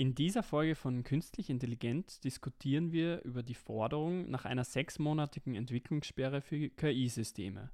[0.00, 6.40] In dieser Folge von Künstlich Intelligent diskutieren wir über die Forderung nach einer sechsmonatigen Entwicklungssperre
[6.40, 7.72] für KI-Systeme.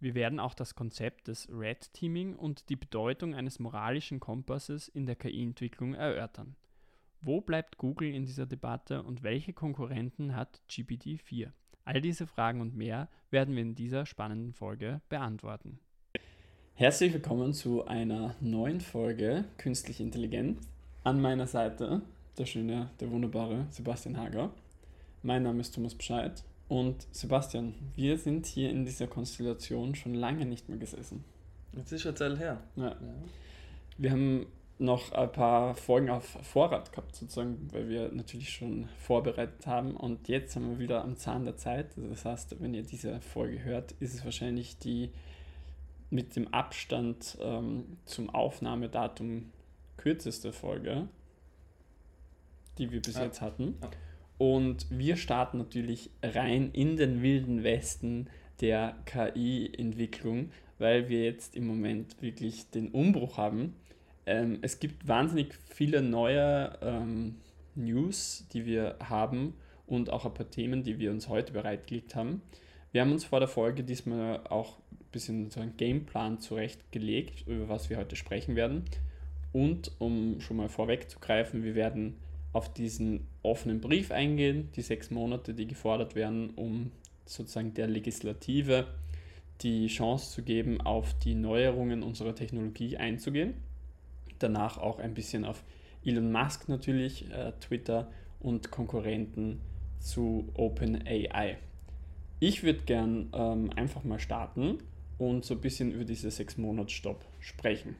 [0.00, 5.04] Wir werden auch das Konzept des Red Teaming und die Bedeutung eines moralischen Kompasses in
[5.04, 6.56] der KI-Entwicklung erörtern.
[7.20, 11.50] Wo bleibt Google in dieser Debatte und welche Konkurrenten hat GPT-4?
[11.84, 15.78] All diese Fragen und mehr werden wir in dieser spannenden Folge beantworten.
[16.72, 20.58] Herzlich willkommen zu einer neuen Folge Künstlich Intelligent.
[21.06, 22.02] An meiner Seite
[22.36, 24.50] der schöne, der wunderbare Sebastian Hager.
[25.22, 26.42] Mein Name ist Thomas Bescheid.
[26.66, 31.22] Und Sebastian, wir sind hier in dieser Konstellation schon lange nicht mehr gesessen.
[31.74, 32.60] Jetzt ist schon Zeit her.
[32.74, 32.88] Ja.
[32.88, 32.96] ja.
[33.98, 34.46] Wir haben
[34.80, 39.96] noch ein paar Folgen auf Vorrat gehabt, sozusagen, weil wir natürlich schon vorbereitet haben.
[39.96, 41.96] Und jetzt sind wir wieder am Zahn der Zeit.
[41.96, 45.12] Also das heißt, wenn ihr diese Folge hört, ist es wahrscheinlich die
[46.10, 49.52] mit dem Abstand ähm, zum Aufnahmedatum
[50.06, 51.08] kürzeste Folge,
[52.78, 53.24] die wir bis ja.
[53.24, 53.74] jetzt hatten.
[54.38, 58.28] Und wir starten natürlich rein in den wilden Westen
[58.60, 63.74] der KI-Entwicklung, weil wir jetzt im Moment wirklich den Umbruch haben.
[64.26, 67.38] Ähm, es gibt wahnsinnig viele neue ähm,
[67.74, 69.54] News, die wir haben
[69.88, 72.42] und auch ein paar Themen, die wir uns heute bereitgelegt haben.
[72.92, 77.90] Wir haben uns vor der Folge diesmal auch ein bisschen einen Gameplan zurechtgelegt, über was
[77.90, 78.84] wir heute sprechen werden.
[79.56, 82.18] Und um schon mal vorwegzugreifen, wir werden
[82.52, 86.90] auf diesen offenen Brief eingehen, die sechs Monate, die gefordert werden, um
[87.24, 88.86] sozusagen der Legislative
[89.62, 93.54] die Chance zu geben, auf die Neuerungen unserer Technologie einzugehen.
[94.40, 95.64] Danach auch ein bisschen auf
[96.04, 99.62] Elon Musk natürlich, äh, Twitter und Konkurrenten
[100.00, 101.56] zu OpenAI.
[102.40, 104.80] Ich würde gern ähm, einfach mal starten
[105.16, 107.96] und so ein bisschen über diese sechs Monats Stopp sprechen.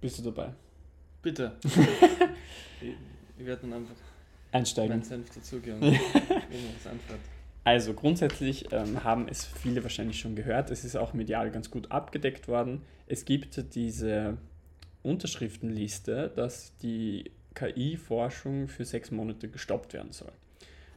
[0.00, 0.54] Bist du dabei?
[1.22, 1.56] Bitte.
[3.38, 3.94] ich, werde dann einfach
[4.52, 4.96] einsteigen.
[4.96, 5.80] Mein Senf dazugeben.
[7.64, 10.70] also grundsätzlich ähm, haben es viele wahrscheinlich schon gehört.
[10.70, 12.82] Es ist auch medial ganz gut abgedeckt worden.
[13.06, 14.38] Es gibt diese
[15.02, 20.32] Unterschriftenliste, dass die KI-Forschung für sechs Monate gestoppt werden soll.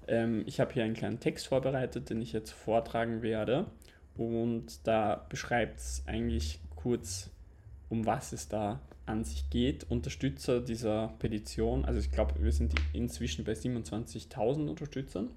[0.07, 3.65] Ähm, ich habe hier einen kleinen Text vorbereitet, den ich jetzt vortragen werde.
[4.15, 7.29] Und da beschreibt es eigentlich kurz,
[7.89, 12.73] um was es da an sich geht, Unterstützer dieser Petition, also ich glaube, wir sind
[12.93, 15.29] inzwischen bei 27.000 Unterstützern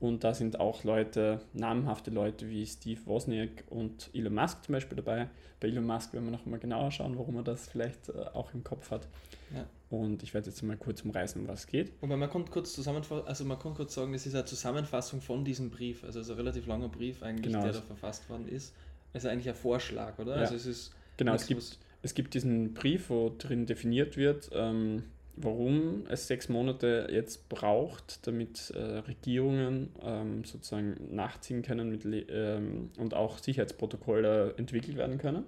[0.00, 4.96] und da sind auch Leute, namhafte Leute wie Steve Wozniak und Elon Musk zum Beispiel
[4.96, 5.28] dabei.
[5.60, 8.54] Bei Elon Musk werden wir noch mal genauer schauen, warum er das vielleicht äh, auch
[8.54, 9.08] im Kopf hat.
[9.54, 9.66] Ja.
[9.90, 11.92] Und ich werde jetzt mal kurz umreißen, um was es geht.
[12.00, 15.44] Und man kann kurz zusammenfassen, also man kann kurz sagen, das ist eine Zusammenfassung von
[15.44, 17.62] diesem Brief, also es ist ein relativ langer Brief eigentlich, genau.
[17.64, 18.74] der da verfasst worden ist.
[19.12, 20.36] Also eigentlich ein Vorschlag, oder?
[20.36, 20.42] Ja.
[20.42, 25.04] Also es ist genau, es gibt es gibt diesen Brief, wo drin definiert wird, ähm,
[25.36, 32.90] warum es sechs Monate jetzt braucht, damit äh, Regierungen ähm, sozusagen nachziehen können mit, ähm,
[32.98, 35.44] und auch Sicherheitsprotokolle entwickelt werden können.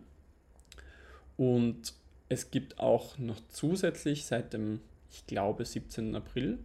[1.36, 1.94] Und
[2.28, 4.80] es gibt auch noch zusätzlich seit dem,
[5.10, 6.14] ich glaube, 17.
[6.14, 6.58] April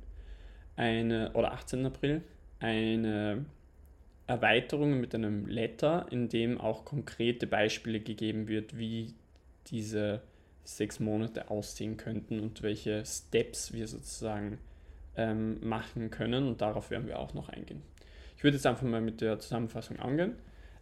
[0.75, 1.85] eine, oder 18.
[1.85, 2.21] April
[2.59, 3.45] eine
[4.27, 9.13] Erweiterung mit einem Letter, in dem auch konkrete Beispiele gegeben wird, wie
[9.71, 10.21] diese
[10.63, 14.59] sechs Monate aussehen könnten und welche Steps wir sozusagen
[15.15, 16.47] ähm, machen können.
[16.47, 17.81] Und darauf werden wir auch noch eingehen.
[18.35, 20.35] Ich würde jetzt einfach mal mit der Zusammenfassung angehen.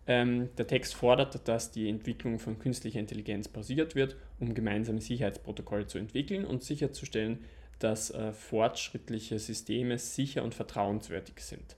[0.08, 5.88] Ähm, der Text fordert, dass die Entwicklung von künstlicher Intelligenz basiert wird, um gemeinsame Sicherheitsprotokolle
[5.88, 7.40] zu entwickeln und sicherzustellen,
[7.80, 11.76] dass äh, fortschrittliche Systeme sicher und vertrauenswürdig sind.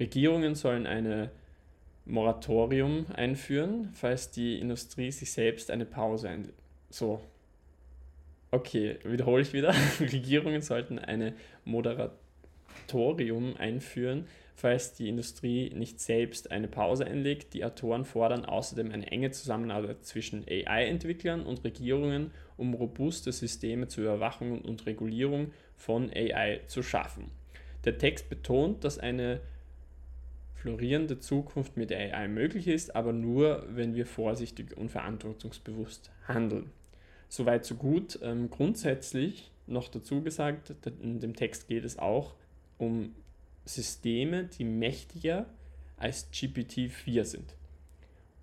[0.00, 1.30] Regierungen sollen eine
[2.08, 6.58] Moratorium einführen, falls die Industrie sich selbst eine Pause einlegt.
[6.90, 7.20] So.
[8.50, 9.74] Okay, wiederhole ich wieder.
[10.00, 11.34] Regierungen sollten eine
[11.66, 17.52] Moratorium einführen, falls die Industrie nicht selbst eine Pause einlegt.
[17.52, 24.04] Die Autoren fordern außerdem eine enge Zusammenarbeit zwischen AI-Entwicklern und Regierungen, um robuste Systeme zur
[24.04, 27.30] Überwachung und Regulierung von AI zu schaffen.
[27.84, 29.40] Der Text betont, dass eine
[30.60, 36.70] florierende Zukunft mit AI möglich ist, aber nur, wenn wir vorsichtig und verantwortungsbewusst handeln.
[37.28, 38.18] Soweit, so gut.
[38.22, 42.34] Ähm, grundsätzlich noch dazu gesagt, in dem Text geht es auch
[42.78, 43.14] um
[43.64, 45.46] Systeme, die mächtiger
[45.96, 47.54] als GPT-4 sind.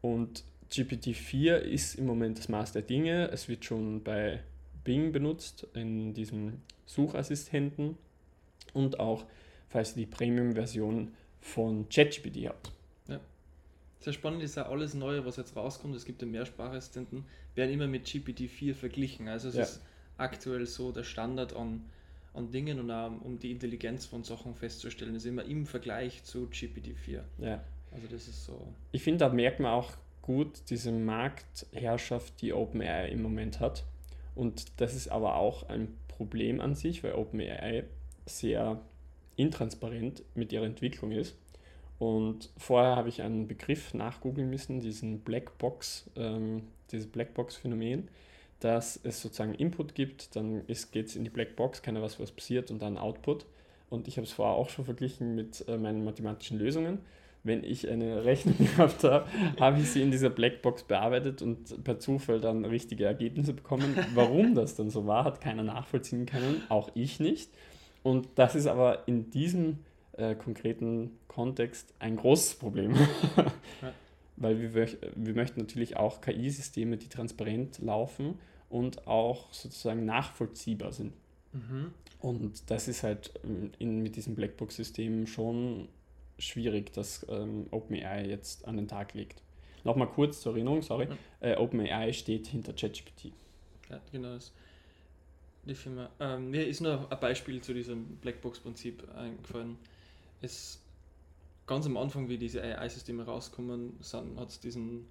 [0.01, 3.29] Und GPT-4 ist im Moment das Maß der Dinge.
[3.31, 4.41] Es wird schon bei
[4.83, 7.97] Bing benutzt, in diesem Suchassistenten
[8.73, 9.25] und auch,
[9.69, 11.12] falls ihr die Premium-Version
[11.45, 12.71] von ChatGPT habt.
[13.07, 13.19] Ja.
[14.00, 15.95] Sehr spannend ist ja alles Neue, was jetzt rauskommt.
[15.95, 19.27] Es gibt ja Mehrsprachassistenten, werden immer mit GPT-4 verglichen.
[19.27, 19.62] Also es ja.
[19.62, 19.81] ist
[20.18, 21.86] aktuell so der Standard an,
[22.33, 26.47] an Dingen und auch um die Intelligenz von Sachen festzustellen, ist immer im Vergleich zu
[26.47, 27.21] GPT-4.
[27.38, 27.63] Ja.
[27.91, 28.68] Also das ist so.
[28.91, 29.94] Ich finde, da merkt man auch
[30.24, 33.86] gut diese Marktherrschaft, die OpenAI im Moment hat.
[34.33, 37.83] Und das ist aber auch ein Problem an sich, weil OpenAI
[38.25, 38.81] sehr
[39.36, 41.36] intransparent mit ihrer Entwicklung ist.
[41.98, 48.10] Und vorher habe ich einen Begriff nachgoogeln müssen, diesen Blackbox, ähm, dieses Blackbox-Phänomen,
[48.60, 52.72] dass es sozusagen Input gibt, dann geht es in die Blackbox, keiner weiß, was passiert
[52.72, 53.46] und dann Output.
[53.90, 57.00] Und ich habe es vorher auch schon verglichen mit äh, meinen mathematischen Lösungen.
[57.44, 59.28] Wenn ich eine Rechnung gehabt habe,
[59.60, 63.96] habe ich sie in dieser Blackbox bearbeitet und per Zufall dann richtige Ergebnisse bekommen.
[64.16, 67.52] Warum das dann so war, hat keiner nachvollziehen können, auch ich nicht.
[68.06, 69.80] Und das ist aber in diesem
[70.12, 72.94] äh, konkreten Kontext ein großes Problem.
[73.81, 73.92] ja.
[74.36, 78.38] Weil wir, wir möchten natürlich auch KI-Systeme, die transparent laufen
[78.69, 81.13] und auch sozusagen nachvollziehbar sind.
[81.52, 81.96] Mhm.
[82.19, 85.88] Und das ist halt ähm, in, mit diesem Blackbox-System schon
[86.38, 89.42] schwierig, dass ähm, OpenAI jetzt an den Tag legt.
[89.84, 91.08] Nochmal kurz zur Erinnerung, sorry.
[91.08, 91.18] Mhm.
[91.40, 93.31] Äh, OpenAI steht hinter ChatGPT.
[93.90, 94.36] Ja, genau.
[94.36, 94.54] Das
[95.65, 96.09] die Firma.
[96.19, 99.77] Ähm, mir ist noch ein Beispiel zu diesem Blackbox-Prinzip eingefallen
[100.45, 100.81] es
[101.67, 103.94] ganz am Anfang, wie diese AI-Systeme rauskommen,
[104.38, 105.07] hat es diesen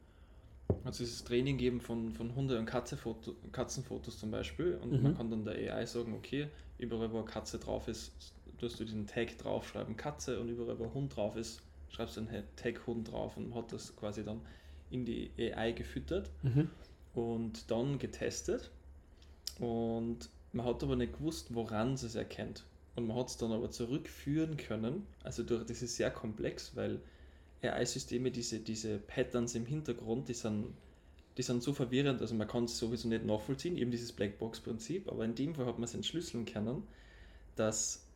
[0.82, 5.02] hat dieses Training gegeben von, von Hunde- und Katzenfoto, Katzenfotos zum Beispiel und mhm.
[5.02, 6.48] man kann dann der AI sagen, okay,
[6.78, 10.84] überall wo eine Katze drauf ist, tust du diesen Tag draufschreiben Katze und überall wo
[10.84, 11.60] ein Hund drauf ist,
[11.90, 14.40] schreibst du den Tag Hund drauf und hat das quasi dann
[14.90, 16.70] in die AI gefüttert mhm.
[17.14, 18.70] und dann getestet
[19.60, 22.64] und man hat aber nicht gewusst, woran es es erkennt.
[22.96, 25.06] Und man hat es dann aber zurückführen können.
[25.22, 27.00] Also durch, das ist sehr komplex, weil
[27.62, 30.74] AI-Systeme, diese, diese Patterns im Hintergrund, die sind,
[31.36, 35.24] die sind so verwirrend, also man kann es sowieso nicht nachvollziehen, eben dieses Blackbox-Prinzip, aber
[35.24, 36.84] in dem Fall hat man es entschlüsseln können,
[37.56, 38.06] dass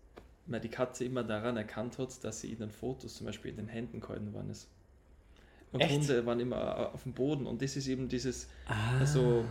[0.46, 3.56] man die Katze immer daran erkannt hat, dass sie in den Fotos zum Beispiel in
[3.56, 4.69] den Händen gehalten worden ist.
[5.73, 5.93] Und Echt?
[5.93, 8.99] Hunde waren immer auf dem Boden und das ist eben dieses, ah.
[8.99, 9.44] also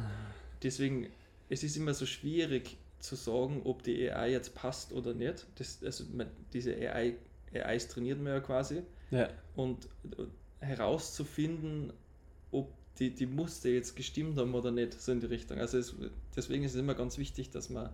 [0.64, 1.08] deswegen,
[1.50, 5.46] es ist immer so schwierig, zu sagen, ob die AI jetzt passt oder nicht.
[5.56, 6.04] Das, also
[6.54, 7.16] diese AI,
[7.54, 8.82] AIs trainiert man ja quasi.
[9.12, 9.30] Ja.
[9.56, 9.88] Und
[10.60, 11.94] herauszufinden,
[12.52, 15.60] ob die, die Muster jetzt gestimmt haben oder nicht, so in die Richtung.
[15.60, 15.96] Also es,
[16.36, 17.90] deswegen ist es immer ganz wichtig, dass man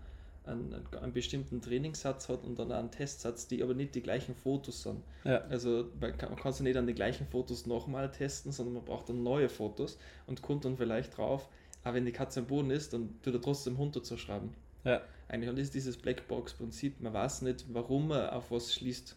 [0.45, 4.83] einen, einen bestimmten Trainingssatz hat und dann einen Testsatz, die aber nicht die gleichen Fotos
[4.83, 5.01] sind.
[5.23, 5.39] Ja.
[5.50, 8.85] Also man kann, man kann sie nicht an den gleichen Fotos nochmal testen, sondern man
[8.85, 9.97] braucht dann neue Fotos
[10.27, 11.50] und kommt dann vielleicht drauf,
[11.83, 14.50] aber wenn die Katze am Boden ist, dann tut er trotzdem runterzuschreiben.
[14.83, 15.01] Ja.
[15.27, 15.50] Eigentlich.
[15.50, 17.01] Und das ist dieses Blackbox-Prinzip.
[17.01, 19.15] Man weiß nicht, warum man auf was schließt.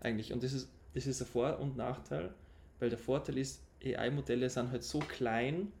[0.00, 0.32] Eigentlich.
[0.32, 2.32] Und das ist, das ist ein Vor- und Nachteil,
[2.78, 5.72] weil der Vorteil ist, AI-Modelle sind halt so klein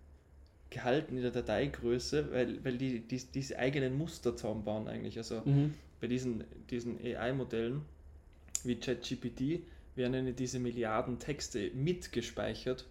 [0.70, 5.18] gehalten in der Dateigröße, weil, weil die, die diese eigenen Muster zusammenbauen eigentlich.
[5.18, 5.74] Also mhm.
[6.00, 7.82] bei diesen, diesen AI-Modellen
[8.64, 9.62] wie ChatGPT
[9.96, 12.86] werden diese Milliarden Texte mitgespeichert,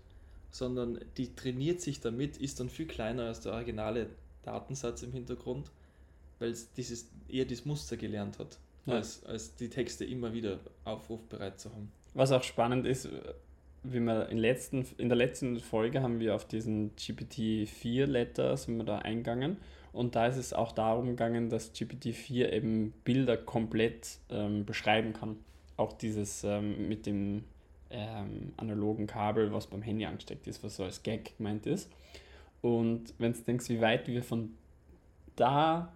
[0.51, 4.07] sondern die trainiert sich damit, ist dann viel kleiner als der originale
[4.43, 5.71] Datensatz im Hintergrund
[6.39, 8.95] weil es dieses, eher das Muster gelernt hat, ja.
[8.95, 11.91] als, als die Texte immer wieder aufrufbereit zu haben.
[12.13, 13.09] Was auch spannend ist,
[13.83, 18.83] wie wir in, letzten, in der letzten Folge haben wir auf diesen GPT-4-Letter sind wir
[18.83, 19.57] da eingegangen
[19.93, 25.37] und da ist es auch darum gegangen, dass GPT-4 eben Bilder komplett ähm, beschreiben kann.
[25.77, 27.45] Auch dieses ähm, mit dem
[27.89, 31.89] ähm, analogen Kabel, was beim Handy angesteckt ist, was so als Gag gemeint ist.
[32.61, 34.51] Und wenn du denkst, wie weit wir von
[35.35, 35.93] da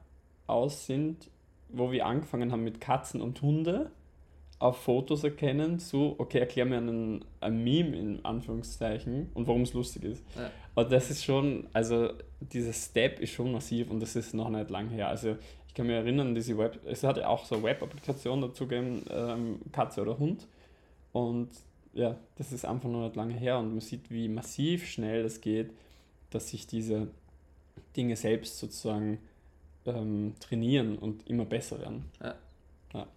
[0.48, 1.30] aus sind,
[1.70, 3.92] wo wir angefangen haben mit Katzen und Hunde,
[4.60, 9.74] auf Fotos erkennen, so, okay, erklär mir einen, ein Meme in Anführungszeichen und warum es
[9.74, 10.24] lustig ist.
[10.38, 10.50] Ja.
[10.76, 14.70] Und das ist schon, also dieser Step ist schon massiv und das ist noch nicht
[14.70, 15.10] lang her.
[15.10, 15.36] Also
[15.68, 19.04] ich kann mich erinnern, diese Web, es hat ja auch so eine Web-Applikation dazu gegeben,
[19.10, 20.48] ähm, Katze oder Hund.
[21.12, 21.50] Und
[21.94, 25.42] ja, das ist einfach noch nicht lange her und man sieht, wie massiv schnell das
[25.42, 25.72] geht,
[26.32, 27.08] dass sich diese
[27.96, 29.20] Dinge selbst sozusagen
[29.86, 32.06] ähm, trainieren und immer besser werden.
[32.22, 32.36] Ja.
[32.94, 33.08] ja.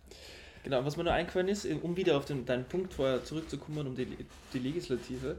[0.65, 3.95] Genau, was mir noch eingefallen ist, um wieder auf den, deinen Punkt vorher zurückzukommen, um
[3.95, 4.09] die,
[4.53, 5.37] die Legislative,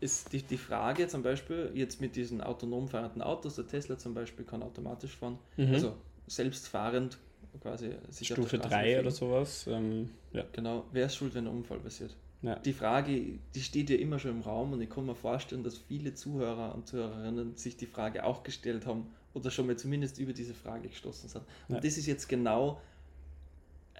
[0.00, 4.14] ist die, die Frage zum Beispiel jetzt mit diesen autonom fahrenden Autos, der Tesla zum
[4.14, 5.74] Beispiel kann automatisch fahren, mhm.
[5.74, 7.18] also selbstfahrend
[7.60, 7.90] quasi.
[8.22, 9.66] Stufe 3 oder sowas.
[9.68, 10.44] Ähm, ja.
[10.52, 12.16] Genau, wer ist schuld, wenn ein Unfall passiert?
[12.42, 12.58] Ja.
[12.58, 15.76] Die Frage, die steht ja immer schon im Raum und ich kann mir vorstellen, dass
[15.76, 20.32] viele Zuhörer und Zuhörerinnen sich die Frage auch gestellt haben, oder schon mal zumindest über
[20.32, 21.44] diese Frage gestoßen sind.
[21.68, 21.80] Und ja.
[21.80, 22.80] das ist jetzt genau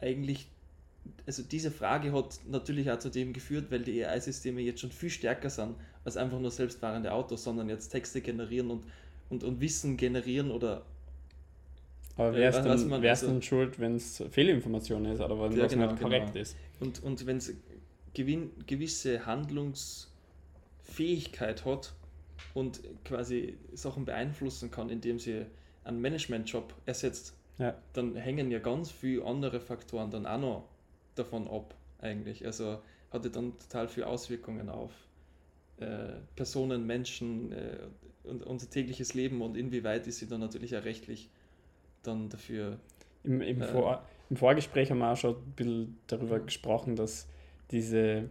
[0.01, 0.49] eigentlich,
[1.27, 5.11] also diese Frage hat natürlich auch zu dem geführt, weil die AI-Systeme jetzt schon viel
[5.11, 8.85] stärker sind als einfach nur selbstfahrende Autos, sondern jetzt Texte generieren und,
[9.29, 10.83] und, und Wissen generieren oder
[12.17, 15.57] Aber wer ist, dann, wer ist also, dann schuld, wenn es Fehlinformation ist oder wenn
[15.57, 16.41] ja, was genau, nicht korrekt genau.
[16.41, 16.57] ist?
[16.81, 17.55] Und, und wenn es
[18.15, 21.93] gewisse Handlungsfähigkeit hat
[22.55, 25.47] und quasi Sachen beeinflussen kann, indem sie
[25.85, 27.75] einen Managementjob ersetzt, ja.
[27.93, 30.69] dann hängen ja ganz viele andere Faktoren dann auch noch
[31.15, 32.45] davon ab, eigentlich.
[32.45, 32.79] Also
[33.11, 34.93] hatte dann total viele Auswirkungen auf
[35.79, 37.79] äh, Personen, Menschen äh,
[38.25, 41.31] und unser tägliches Leben und inwieweit ist sie dann natürlich auch rechtlich
[42.03, 42.79] dann dafür.
[43.25, 47.27] Im, im, äh, Vor im Vorgespräch haben wir auch schon ein bisschen darüber gesprochen, dass
[47.71, 48.29] diese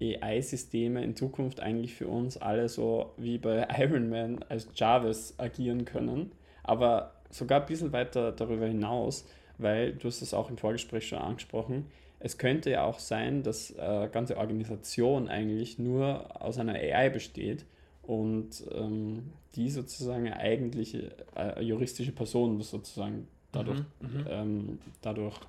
[0.00, 5.84] AI-Systeme in Zukunft eigentlich für uns alle so wie bei Iron Man als Jarvis agieren
[5.84, 9.26] können, aber sogar ein bisschen weiter darüber hinaus,
[9.58, 11.86] weil du hast es auch im Vorgespräch schon angesprochen,
[12.20, 17.64] es könnte ja auch sein, dass äh, ganze Organisation eigentlich nur aus einer AI besteht
[18.02, 25.40] und ähm, die sozusagen eine eigentliche äh, juristische Person sozusagen dadurch, mhm, mhm, ähm, dadurch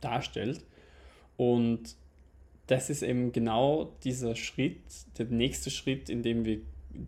[0.00, 0.60] darstellt.
[1.36, 1.96] Und
[2.66, 4.80] das ist eben genau dieser Schritt,
[5.18, 6.60] der nächste Schritt, in dem wir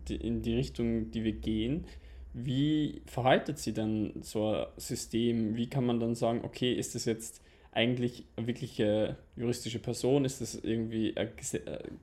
[0.09, 1.85] in die Richtung, die wir gehen.
[2.33, 5.55] Wie verhaltet sich dann so ein System?
[5.55, 10.25] Wie kann man dann sagen, okay, ist das jetzt eigentlich eine wirkliche juristische Person?
[10.25, 11.27] Ist das irgendwie, äh,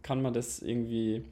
[0.03, 1.23] kann man das irgendwie,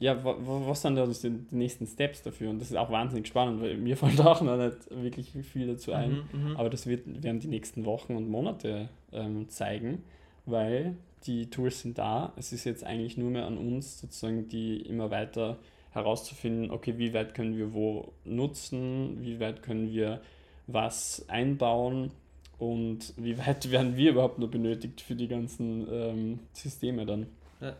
[0.00, 2.48] ja, was sind da die nächsten Steps dafür?
[2.48, 5.92] Und das ist auch wahnsinnig spannend, weil mir fällt auch noch nicht wirklich viel dazu
[5.92, 10.02] ein, mhm, mhm, aber das wird, werden die nächsten Wochen und Monate ähm, zeigen,
[10.46, 12.32] weil die Tools sind da.
[12.36, 15.58] Es ist jetzt eigentlich nur mehr an uns, sozusagen, die immer weiter
[15.90, 20.22] herauszufinden, okay, wie weit können wir wo nutzen, wie weit können wir
[20.66, 22.10] was einbauen
[22.58, 27.26] und wie weit werden wir überhaupt nur benötigt für die ganzen ähm, Systeme dann.
[27.60, 27.76] Ja.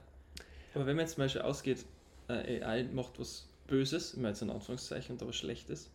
[0.75, 1.87] Aber wenn man jetzt zum Beispiel ausgeht,
[2.35, 5.91] äh, AI macht was Böses, immer jetzt in Anführungszeichen, und was Schlechtes,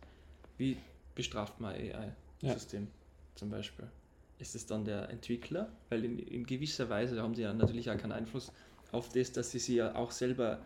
[0.58, 0.78] wie
[1.14, 2.88] bestraft man AI-System ja.
[3.36, 3.88] zum Beispiel?
[4.40, 7.98] ist es dann der Entwickler, weil in, in gewisser Weise haben sie ja natürlich auch
[7.98, 8.52] keinen Einfluss
[8.92, 10.60] auf das, dass sie sich ja auch selber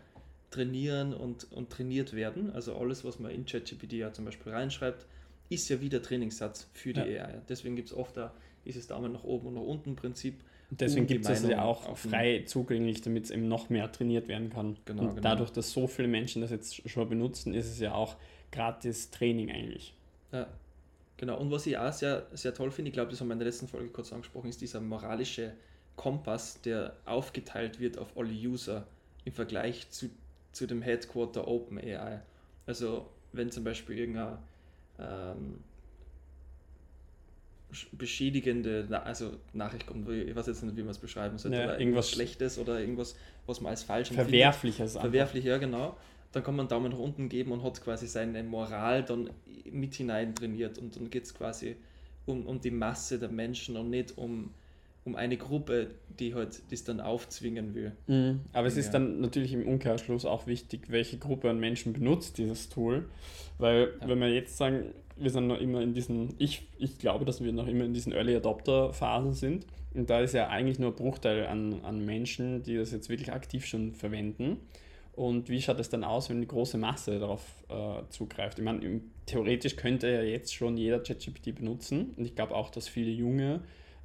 [0.52, 2.52] trainieren und, und trainiert werden.
[2.52, 5.06] Also alles, was man in ChatGPT ja zum Beispiel reinschreibt,
[5.50, 7.26] ist ja wieder Trainingssatz für die ja.
[7.26, 7.42] AI.
[7.50, 8.34] Deswegen gibt es oft da
[8.66, 10.44] dieses Daumen nach oben und nach unten Prinzip.
[10.70, 14.28] Und deswegen um gibt es ja auch frei zugänglich, damit es eben noch mehr trainiert
[14.28, 14.78] werden kann.
[14.86, 15.22] Genau, und genau.
[15.22, 18.18] dadurch, dass so viele Menschen das jetzt schon benutzen, ist es ja auch
[18.52, 19.96] gratis Training eigentlich.
[20.32, 20.48] Ja,
[21.20, 23.40] Genau, und was ich auch sehr, sehr toll finde, ich glaube, das haben wir in
[23.40, 25.52] der letzten Folge kurz angesprochen, ist dieser moralische
[25.98, 28.88] Kompass, der aufgeteilt wird auf alle User
[29.26, 30.10] im Vergleich zu,
[30.54, 32.22] zu dem Headquarter OpenAI.
[32.66, 34.40] Also wenn zum Beispiel irgendeine
[35.00, 35.60] ähm,
[37.92, 41.80] beschädigende also Nachricht kommt, ich weiß jetzt nicht, wie man es beschreiben sollte, ja, oder
[41.80, 43.16] irgendwas Schlechtes oder irgendwas,
[43.46, 44.94] was man als falsch Verwerfliches.
[44.94, 45.96] Verwerflich, ja genau
[46.32, 49.30] dann kann man einen Daumen nach unten geben und hat quasi seine Moral dann
[49.72, 51.76] mit hinein trainiert und dann geht es quasi
[52.26, 54.54] um, um die Masse der Menschen und nicht um,
[55.06, 57.94] um eine Gruppe, die halt das dann aufzwingen will.
[58.08, 58.42] Mhm.
[58.54, 58.82] Aber es ja.
[58.82, 63.06] ist dann natürlich im Umkehrschluss auch wichtig, welche Gruppe an Menschen benutzt dieses Tool,
[63.58, 64.08] weil ja.
[64.08, 67.52] wenn wir jetzt sagen, wir sind noch immer in diesen, ich, ich glaube, dass wir
[67.52, 70.96] noch immer in diesen Early Adopter Phasen sind und da ist ja eigentlich nur ein
[70.96, 74.58] Bruchteil an, an Menschen, die das jetzt wirklich aktiv schon verwenden.
[75.14, 78.60] Und wie schaut es dann aus, wenn die große Masse darauf äh, zugreift?
[78.60, 82.14] Ich meine, theoretisch könnte ja jetzt schon jeder ChatGPT benutzen.
[82.16, 83.62] Und ich glaube auch, dass viele junge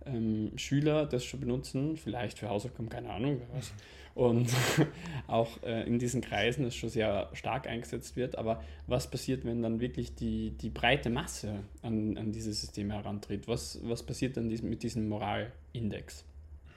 [0.07, 3.73] ähm, Schüler das schon benutzen, vielleicht für Hausaufgaben, keine Ahnung, wer weiß.
[4.15, 4.49] Und
[5.27, 8.39] auch äh, in diesen Kreisen es schon sehr stark eingesetzt wird.
[8.39, 13.49] Aber was passiert, wenn dann wirklich die, die breite Masse an, an diese Systeme herantritt?
[13.49, 16.25] Was, was passiert dann mit diesem Moralindex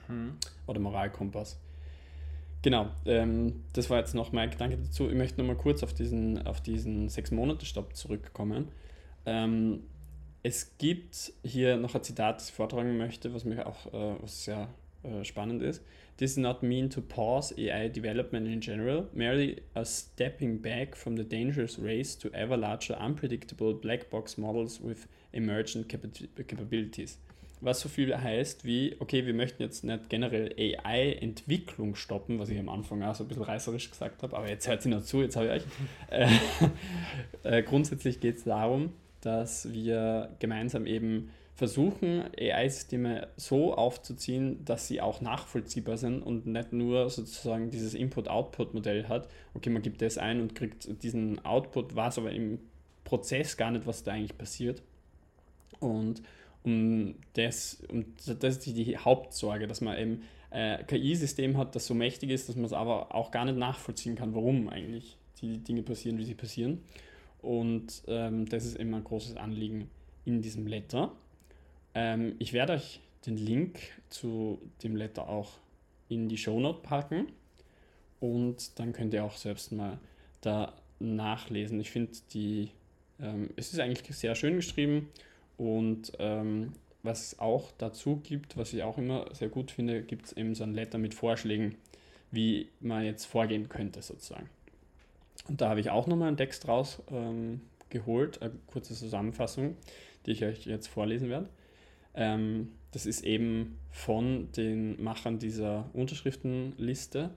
[0.08, 0.32] hm.
[0.66, 1.60] oder Moralkompass?
[2.62, 5.08] Genau, ähm, das war jetzt noch mein Gedanke dazu.
[5.08, 8.68] Ich möchte noch mal kurz auf diesen, auf diesen Sechs-Monate-Stopp zurückkommen.
[9.26, 9.84] Ähm,
[10.48, 14.44] es gibt hier noch ein Zitat, das ich vortragen möchte, was mir auch äh, was
[14.44, 14.68] sehr
[15.02, 15.82] äh, spannend ist.
[16.16, 21.16] This is not mean to pause AI development in general, merely a stepping back from
[21.16, 27.18] the dangerous race to ever larger unpredictable black box models with emergent capabilities
[27.60, 32.58] was so viel heißt wie, okay, wir möchten jetzt nicht generell AI-Entwicklung stoppen, was ich
[32.58, 35.22] am Anfang auch so ein bisschen reißerisch gesagt habe, aber jetzt hört sie noch zu,
[35.22, 35.62] jetzt habe ich euch.
[36.10, 36.28] Äh,
[37.42, 45.00] äh, grundsätzlich geht es darum, dass wir gemeinsam eben versuchen, AI-Systeme so aufzuziehen, dass sie
[45.00, 49.28] auch nachvollziehbar sind und nicht nur sozusagen dieses Input-Output-Modell hat.
[49.54, 52.60] Okay, man gibt das ein und kriegt diesen Output, weiß aber im
[53.02, 54.82] Prozess gar nicht, was da eigentlich passiert.
[55.80, 56.22] Und
[56.62, 61.94] um das, um das ist die Hauptsorge, dass man eben äh, KI-System hat, das so
[61.94, 65.82] mächtig ist, dass man es aber auch gar nicht nachvollziehen kann, warum eigentlich die Dinge
[65.82, 66.84] passieren, wie sie passieren.
[67.40, 69.90] Und ähm, das ist immer ein großes Anliegen
[70.24, 71.12] in diesem Letter.
[71.94, 75.52] Ähm, ich werde euch den Link zu dem Letter auch
[76.08, 77.28] in die Shownote packen
[78.20, 79.98] und dann könnt ihr auch selbst mal
[80.40, 81.80] da nachlesen.
[81.80, 82.70] Ich finde die,
[83.20, 85.08] ähm, es ist eigentlich sehr schön geschrieben
[85.56, 90.26] und ähm, was es auch dazu gibt, was ich auch immer sehr gut finde, gibt
[90.26, 91.76] es eben so ein Letter mit Vorschlägen,
[92.30, 94.48] wie man jetzt vorgehen könnte sozusagen.
[95.48, 97.60] Und da habe ich auch nochmal einen Text rausgeholt, ähm,
[98.40, 99.76] eine kurze Zusammenfassung,
[100.26, 101.48] die ich euch jetzt vorlesen werde.
[102.14, 107.30] Ähm, das ist eben von den Machern dieser Unterschriftenliste.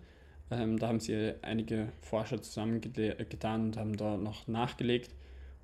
[0.50, 5.12] Ähm, da haben sie einige Forscher zusammengetan und haben da noch nachgelegt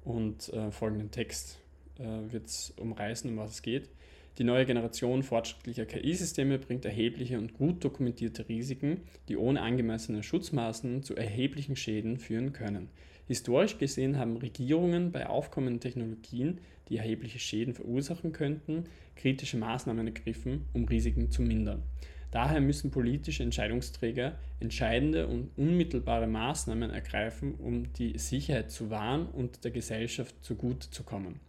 [0.04, 1.60] und äh, folgenden Text
[2.00, 3.90] äh, wird es umreißen, um was es geht.
[4.38, 11.02] Die neue Generation fortschrittlicher KI-Systeme bringt erhebliche und gut dokumentierte Risiken, die ohne angemessene Schutzmaßnahmen
[11.02, 12.90] zu erheblichen Schäden führen können.
[13.28, 18.84] Historisch gesehen haben Regierungen bei aufkommenden Technologien, die erhebliche Schäden verursachen könnten,
[19.16, 21.82] kritische Maßnahmen ergriffen, um Risiken zu mindern.
[22.30, 29.64] Daher müssen politische Entscheidungsträger entscheidende und unmittelbare Maßnahmen ergreifen, um die Sicherheit zu wahren und
[29.64, 31.47] der Gesellschaft zugute zu kommen.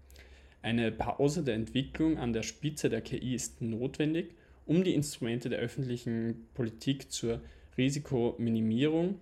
[0.63, 4.35] Eine Pause der Entwicklung an der Spitze der KI ist notwendig,
[4.67, 7.41] um die Instrumente der öffentlichen Politik zur
[7.77, 9.21] Risikominimierung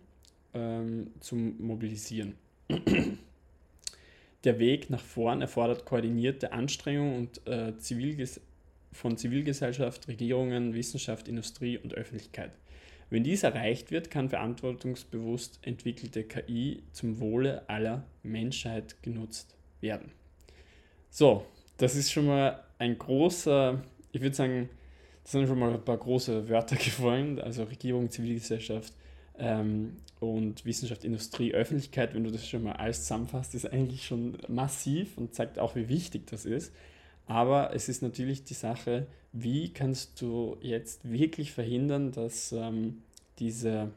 [0.55, 2.35] ähm, zu mobilisieren.
[4.45, 8.41] der Weg nach vorn erfordert koordinierte Anstrengungen und, äh, Zivilges
[8.93, 12.53] von Zivilgesellschaft, Regierungen, Wissenschaft, Industrie und Öffentlichkeit.
[13.11, 20.11] Wenn dies erreicht wird, kann verantwortungsbewusst entwickelte KI zum Wohle aller Menschheit genutzt werden.
[21.11, 21.45] So,
[21.77, 23.83] das ist schon mal ein großer,
[24.13, 24.69] ich würde sagen,
[25.23, 28.93] das sind schon mal ein paar große Wörter gefallen, also Regierung, Zivilgesellschaft
[29.39, 34.39] ähm, und Wissenschaft, Industrie, Öffentlichkeit, wenn du das schon mal alles zusammenfasst, ist eigentlich schon
[34.49, 36.73] massiv und zeigt auch, wie wichtig das ist.
[37.27, 43.03] Aber es ist natürlich die Sache, wie kannst du jetzt wirklich verhindern, dass ähm,
[43.39, 43.91] diese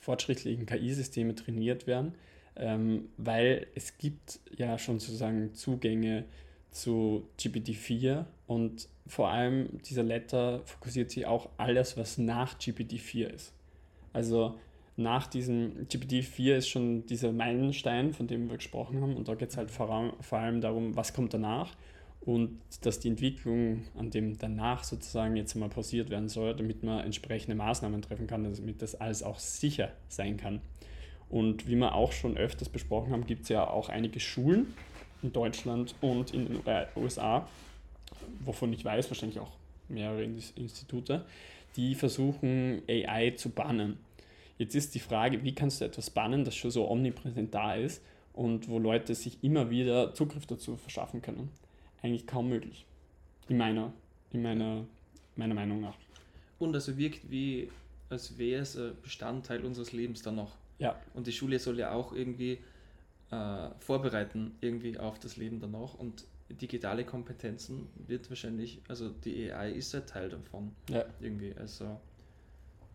[0.00, 2.14] fortschrittlichen KI-Systeme trainiert werden
[2.56, 6.24] ähm, weil es gibt ja schon sozusagen Zugänge
[6.70, 13.52] zu GPT-4 und vor allem dieser Letter fokussiert sich auch alles, was nach GPT-4 ist.
[14.12, 14.58] Also
[14.96, 19.50] nach diesem GPT-4 ist schon dieser Meilenstein, von dem wir gesprochen haben, und da geht
[19.50, 21.74] es halt vor, vor allem darum, was kommt danach
[22.20, 27.04] und dass die Entwicklung an dem danach sozusagen jetzt mal pausiert werden soll, damit man
[27.04, 30.60] entsprechende Maßnahmen treffen kann, damit das alles auch sicher sein kann.
[31.32, 34.74] Und wie wir auch schon öfters besprochen haben, gibt es ja auch einige Schulen
[35.22, 36.60] in Deutschland und in den
[36.94, 37.48] USA,
[38.44, 39.50] wovon ich weiß, wahrscheinlich auch
[39.88, 41.24] mehrere Institute,
[41.76, 43.98] die versuchen, AI zu bannen.
[44.58, 48.02] Jetzt ist die Frage, wie kannst du etwas bannen, das schon so omnipräsent da ist
[48.34, 51.48] und wo Leute sich immer wieder Zugriff dazu verschaffen können?
[52.02, 52.84] Eigentlich kaum möglich.
[53.48, 53.94] In meiner,
[54.32, 54.84] in meiner,
[55.36, 55.96] meiner Meinung nach.
[56.58, 57.70] Und also wirkt wie,
[58.10, 60.52] als wäre es Bestandteil unseres Lebens dann noch.
[60.82, 60.96] Ja.
[61.14, 62.58] Und die Schule soll ja auch irgendwie
[63.30, 65.94] äh, vorbereiten, irgendwie auf das Leben danach.
[65.94, 70.72] Und digitale Kompetenzen wird wahrscheinlich, also die AI ist ein Teil davon.
[70.90, 71.04] Ja.
[71.20, 71.54] Irgendwie.
[71.56, 72.00] Also.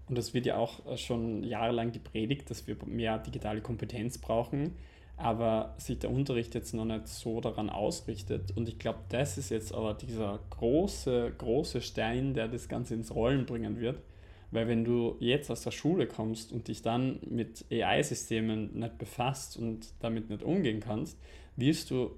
[0.09, 4.75] Und das wird ja auch äh, schon jahrelang gepredigt, dass wir mehr digitale Kompetenz brauchen,
[5.15, 8.51] aber sich der Unterricht jetzt noch nicht so daran ausrichtet.
[8.57, 13.15] Und ich glaube, das ist jetzt aber dieser große, große Stein, der das Ganze ins
[13.15, 14.01] Rollen bringen wird
[14.51, 19.57] weil wenn du jetzt aus der Schule kommst und dich dann mit AI-Systemen nicht befasst
[19.57, 21.17] und damit nicht umgehen kannst,
[21.55, 22.11] wirst du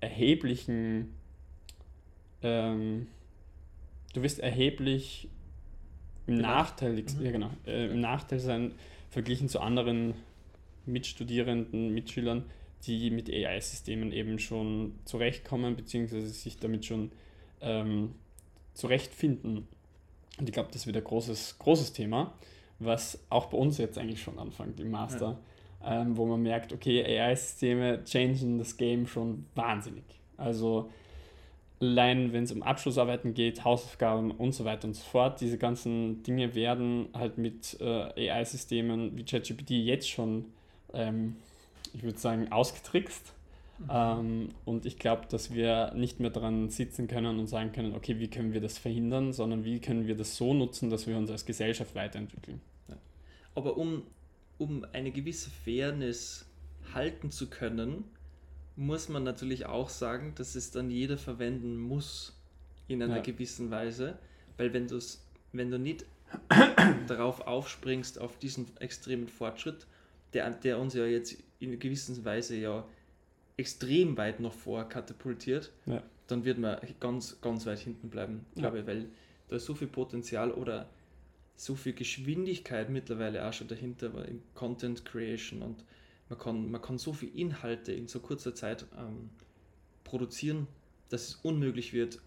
[0.00, 1.14] erheblichen,
[2.42, 3.08] ähm,
[4.14, 5.28] du wirst erheblich
[6.26, 7.24] im Nachteil, mhm.
[7.24, 8.72] ja genau, äh, im Nachteil sein,
[9.10, 10.14] verglichen zu anderen
[10.86, 12.44] Mitstudierenden, Mitschülern,
[12.86, 17.12] die mit AI-Systemen eben schon zurechtkommen, beziehungsweise sich damit schon
[17.60, 18.14] ähm,
[18.72, 19.68] zurechtfinden.
[20.40, 22.32] Und ich glaube, das wird ein großes, großes Thema,
[22.78, 25.38] was auch bei uns jetzt eigentlich schon anfängt im Master,
[25.82, 26.00] ja.
[26.00, 30.04] ähm, wo man merkt, okay, AI-Systeme changen das Game schon wahnsinnig.
[30.38, 30.90] Also
[31.78, 36.22] allein wenn es um Abschlussarbeiten geht, Hausaufgaben und so weiter und so fort, diese ganzen
[36.22, 40.46] Dinge werden halt mit äh, AI-Systemen wie ChatGPT jetzt schon,
[40.94, 41.36] ähm,
[41.92, 43.34] ich würde sagen, ausgetrickst.
[43.80, 43.88] Mhm.
[43.90, 48.18] Ähm, und ich glaube, dass wir nicht mehr daran sitzen können und sagen können, okay,
[48.18, 51.30] wie können wir das verhindern, sondern wie können wir das so nutzen, dass wir uns
[51.30, 52.60] als Gesellschaft weiterentwickeln.
[52.88, 52.96] Ja.
[53.54, 54.02] Aber um,
[54.58, 56.46] um eine gewisse Fairness
[56.94, 58.04] halten zu können,
[58.76, 62.38] muss man natürlich auch sagen, dass es dann jeder verwenden muss
[62.88, 63.22] in einer ja.
[63.22, 64.18] gewissen Weise,
[64.56, 66.04] weil wenn, du's, wenn du nicht
[67.06, 69.86] darauf aufspringst, auf diesen extremen Fortschritt,
[70.32, 72.84] der, der uns ja jetzt in gewisser Weise ja
[73.60, 76.02] extrem weit noch vor katapultiert, Ja.
[76.26, 78.62] dann wird man ganz, ganz weit hinten bleiben, Ja.
[78.62, 79.08] glaube ich, weil
[79.48, 80.88] da ist so viel Potenzial oder
[81.56, 85.84] so viel Geschwindigkeit mittlerweile auch schon dahinter war im Content Creation und
[86.28, 89.30] man kann, man kann so viel Inhalte in so kurzer Zeit ähm,
[90.04, 90.66] produzieren,
[91.10, 92.20] dass es unmöglich wird,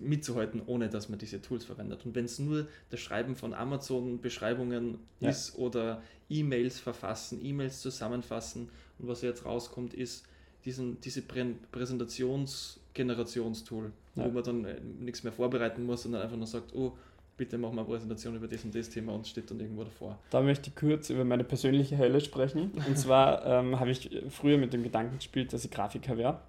[0.00, 2.04] mitzuhalten, ohne dass man diese Tools verwendet.
[2.04, 5.30] Und wenn es nur das Schreiben von Amazon-Beschreibungen Ja.
[5.30, 10.26] ist oder E-Mails verfassen, E-Mails zusammenfassen und was jetzt rauskommt, ist
[10.66, 14.24] diesen, diese Prä Präsentationsgenerationstool, Ja.
[14.24, 16.92] wo man dann äh, nichts mehr vorbereiten muss, sondern einfach nur sagt, oh,
[17.36, 20.18] bitte mach mal eine Präsentation über das und das Thema und steht dann irgendwo davor.
[20.30, 22.72] Da möchte ich kurz über meine persönliche Hölle sprechen.
[22.86, 26.40] Und zwar ähm, habe ich früher mit dem Gedanken gespielt, dass ich Grafiker wäre.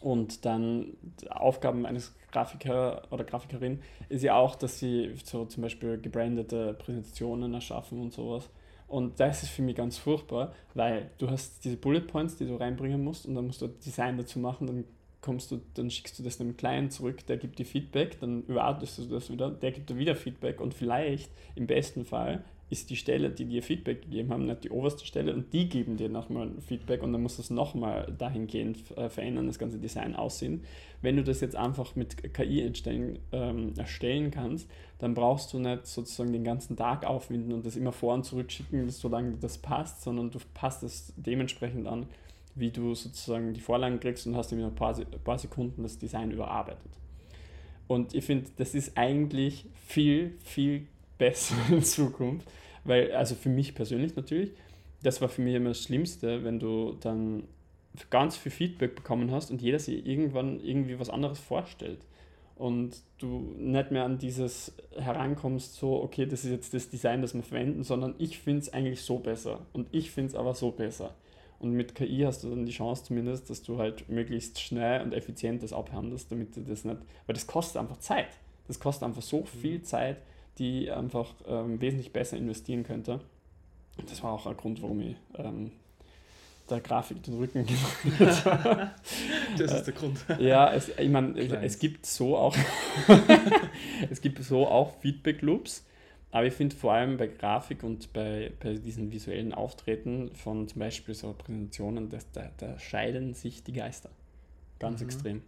[0.00, 0.96] Und dann
[1.30, 7.54] Aufgaben eines Grafiker oder Grafikerin ist ja auch, dass sie so zum Beispiel gebrandete Präsentationen
[7.54, 8.48] erschaffen und sowas.
[8.92, 12.56] Und das ist für mich ganz furchtbar, weil du hast diese Bullet Points, die du
[12.56, 14.84] reinbringen musst und dann musst du ein Design dazu machen, dann
[15.22, 18.98] kommst du, dann schickst du das einem Client zurück, der gibt dir Feedback, dann überarbeitest
[18.98, 22.96] du das wieder, der gibt dir wieder Feedback und vielleicht im besten Fall ist die
[22.96, 26.50] Stelle, die dir Feedback gegeben haben, nicht die oberste Stelle und die geben dir nochmal
[26.66, 30.64] Feedback und dann musst du es nochmal dahingehend äh, verändern, das ganze Design aussehen.
[31.02, 35.86] Wenn du das jetzt einfach mit KI entstellen, ähm, erstellen kannst, dann brauchst du nicht
[35.86, 40.00] sozusagen den ganzen Tag aufwinden und das immer vor und zurück schicken, solange das passt,
[40.00, 42.06] sondern du passt es dementsprechend an,
[42.54, 46.30] wie du sozusagen die Vorlagen kriegst und hast in ein paar, paar Sekunden das Design
[46.30, 46.90] überarbeitet.
[47.86, 50.86] Und ich finde, das ist eigentlich viel, viel
[51.18, 52.48] besser in Zukunft,
[52.84, 54.52] weil, also für mich persönlich natürlich,
[55.02, 57.44] das war für mich immer das Schlimmste, wenn du dann
[58.10, 62.00] ganz viel Feedback bekommen hast und jeder sich irgendwann irgendwie was anderes vorstellt.
[62.56, 67.34] Und du nicht mehr an dieses herankommst, so, okay, das ist jetzt das Design, das
[67.34, 70.70] wir verwenden, sondern ich finde es eigentlich so besser und ich finde es aber so
[70.70, 71.14] besser.
[71.58, 75.14] Und mit KI hast du dann die Chance zumindest, dass du halt möglichst schnell und
[75.14, 78.28] effizient das abhandelst, damit du das nicht, weil das kostet einfach Zeit.
[78.66, 80.18] Das kostet einfach so viel Zeit,
[80.58, 83.20] die einfach ähm, wesentlich besser investieren könnte.
[83.98, 85.72] Und das war auch ein Grund, warum ich ähm,
[86.70, 87.66] der Grafik den Rücken
[88.04, 88.90] gedreht habe.
[89.58, 90.24] Das ist der Grund.
[90.38, 92.56] Ja, es, ich meine, es gibt so auch
[94.10, 95.84] es gibt so auch Feedback Loops,
[96.30, 100.78] aber ich finde vor allem bei Grafik und bei, bei diesen visuellen Auftreten von zum
[100.80, 104.10] Beispiel so Präsentationen, das, da, da scheiden sich die Geister.
[104.78, 105.06] Ganz Mhm.
[105.06, 105.42] extrem.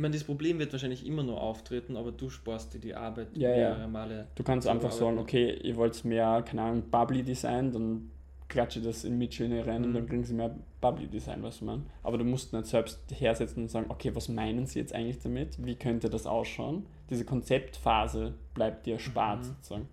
[0.00, 3.36] Ich meine, das Problem wird wahrscheinlich immer nur auftreten, aber du sparst dir die Arbeit
[3.36, 3.68] Ja, ja.
[3.74, 4.28] mehrere Male.
[4.34, 5.22] Du kannst einfach sagen, arbeiten.
[5.24, 8.10] okay, ihr wollt mehr, keine Ahnung, Bubbly Design, dann
[8.48, 9.94] klatsche das in Midjourney rein und Mhm.
[9.94, 11.84] dann kriegen sie mehr Bubbly Design, was man.
[12.02, 15.62] Aber du musst nicht selbst hersetzen und sagen, okay, was meinen sie jetzt eigentlich damit?
[15.62, 16.86] Wie könnte das ausschauen?
[17.10, 19.44] Diese Konzeptphase bleibt dir erspart Mhm.
[19.48, 19.88] sozusagen.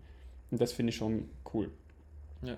[0.51, 1.69] Und das finde ich schon cool.
[2.43, 2.55] Ja.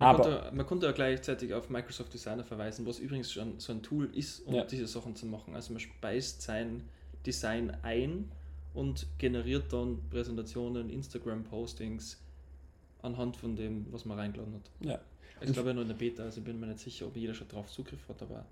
[0.00, 3.72] Man, Aber- konnte, man konnte ja gleichzeitig auf Microsoft Designer verweisen, was übrigens schon so
[3.72, 4.64] ein Tool ist, um Ja.
[4.64, 5.54] diese Sachen zu machen.
[5.54, 6.88] Also man speist sein
[7.26, 8.30] Design ein
[8.72, 12.18] und generiert dann Präsentationen, Instagram-Postings
[13.02, 14.70] anhand von dem, was man reingeladen hat.
[14.80, 14.98] Ja.
[15.42, 17.34] Ich Und- glaube ja nur in der Beta, also bin mir nicht sicher, ob jeder
[17.34, 18.46] schon drauf Zugriff hat, aber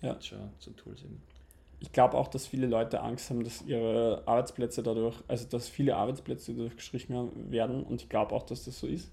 [0.00, 0.12] Ja.
[0.12, 1.20] gibt schon so Tools eben.
[1.80, 5.96] Ich glaube auch, dass viele Leute Angst haben, dass ihre Arbeitsplätze dadurch, also dass viele
[5.96, 9.10] Arbeitsplätze dadurch gestrichen werden und ich glaube auch, dass das so ist.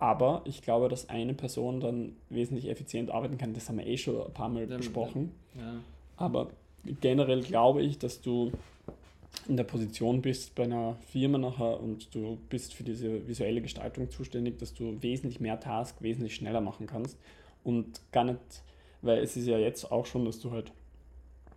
[0.00, 3.52] Aber ich glaube, dass eine Person dann wesentlich effizient arbeiten kann.
[3.52, 5.30] Das haben wir eh schon ein paar Mal Ja, besprochen.
[5.54, 5.74] Ja.
[6.16, 6.48] Aber
[7.02, 8.50] generell glaube ich, dass du
[9.46, 14.10] in der Position bist bei einer Firma nachher und du bist für diese visuelle Gestaltung
[14.10, 17.18] zuständig, dass du wesentlich mehr Task wesentlich schneller machen kannst
[17.62, 18.38] und gar nicht,
[19.02, 20.72] weil es ist ja jetzt auch schon, dass du halt,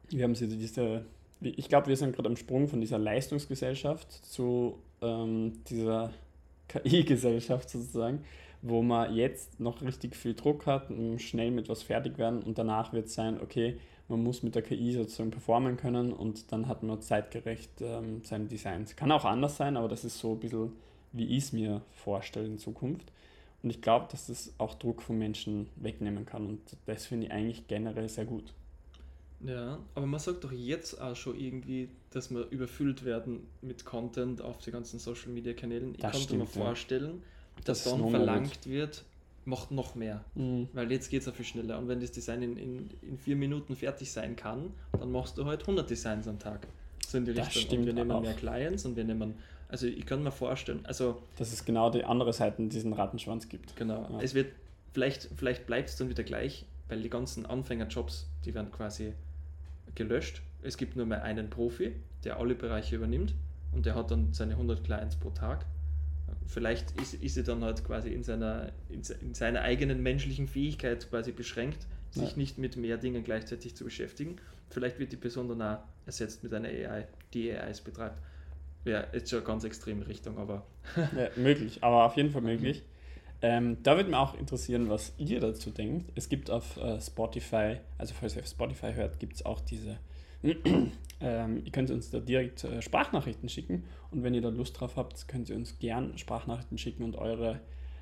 [0.10, 1.06] wir haben sie diese,
[1.42, 6.12] ich glaube, wir sind gerade am Sprung von dieser Leistungsgesellschaft zu ähm, dieser
[6.74, 8.24] KI-Gesellschaft sozusagen,
[8.62, 12.94] wo man jetzt noch richtig viel Druck hat schnell mit was fertig werden und danach
[12.94, 16.84] wird es sein, okay, man muss mit der KI sozusagen performen können und dann hat
[16.84, 18.96] man zeitgerecht ähm, seine Designs.
[18.96, 20.74] Kann auch anders sein, aber das ist so ein bisschen,
[21.14, 23.12] wie ich es mir vorstelle in Zukunft.
[23.62, 27.32] Und ich glaube, dass das auch Druck von Menschen wegnehmen kann und das finde ich
[27.32, 28.54] eigentlich generell sehr gut.
[29.46, 34.42] Ja, aber man sagt doch jetzt auch schon irgendwie, dass wir überfüllt werden mit Content
[34.42, 35.96] auf die ganzen Social Media Kanälen.
[35.96, 36.66] Ich Das konnte mir stimmt, ja.
[36.66, 37.24] vorstellen,
[37.58, 39.04] Das dass ist dann verlangt wird,
[39.46, 40.24] macht noch mehr.
[40.36, 40.70] Mhm.
[40.74, 41.78] Weil jetzt geht es auch viel schneller.
[41.78, 45.46] Und wenn das Design in, in, in vier Minuten fertig sein kann, dann machst du
[45.46, 46.66] halt 100 Designs am Tag.
[47.06, 47.64] So in die Das Richtung.
[47.64, 49.36] stimmt und wir nehmen mehr Clients und wir nehmen,
[49.68, 53.76] also ich kann mir vorstellen, also Dass es genau die andere Seite diesen Rattenschwanz gibt.
[53.76, 54.08] Genau.
[54.10, 54.22] Ja.
[54.22, 54.54] Es wird,
[54.94, 59.14] vielleicht, vielleicht bleibt es dann wieder gleich, weil die ganzen Anfängerjobs, die werden quasi
[59.96, 60.42] gelöscht.
[60.62, 61.94] Es gibt nur mehr einen Profi,
[62.24, 63.36] der alle Bereiche übernimmt
[63.72, 65.66] und der hat dann seine 100 Clients pro Tag.
[66.48, 71.10] vielleicht ist, ist er dann halt quasi in seiner, in, in seiner eigenen menschlichen Fähigkeit
[71.10, 72.38] quasi beschränkt, sich ja.
[72.38, 74.38] nicht mit mehr Dingen gleichzeitig zu beschäftigen.
[74.70, 78.22] Vielleicht wird die Person dann auch ersetzt mit einer AI, die AIs betreibt.
[78.86, 80.66] Ja, jetzt schon eine ganz extreme Richtung, aber.
[81.16, 82.84] ja, möglich, aber auf jeden Fall möglich.
[83.44, 86.10] Ähm, da würde mich auch interessieren, was ihr dazu denkt.
[86.16, 90.00] Es gibt auf äh, Spotify, also falls ihr auf Spotify hört, gibt es auch diese
[91.22, 94.96] ähm, ihr könnt uns da direkt äh, Sprachnachrichten schicken und wenn ihr da Lust drauf
[94.96, 97.60] habt, könnt ihr uns gern Sprachnachrichten schicken und eure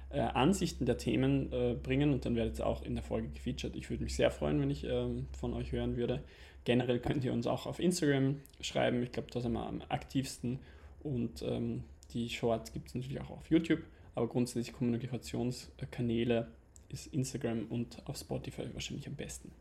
[0.10, 3.76] äh, Ansichten der Themen äh, bringen und dann werdet ihr auch in der Folge gefeatured.
[3.76, 6.24] Ich würde mich sehr freuen, wenn ich ähm, von euch hören würde.
[6.66, 9.02] Generell könnt ihr uns auch auf Instagram schreiben.
[9.02, 10.60] Ich glaube, da sind wir am aktivsten
[11.02, 13.82] und ähm, die Shorts gibt es natürlich auch auf YouTube,
[14.16, 16.48] aber grundsätzlich Kommunikationskanäle
[16.90, 19.52] ist Instagram und auf Spotify wahrscheinlich am besten.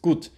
[0.00, 0.30] Gut,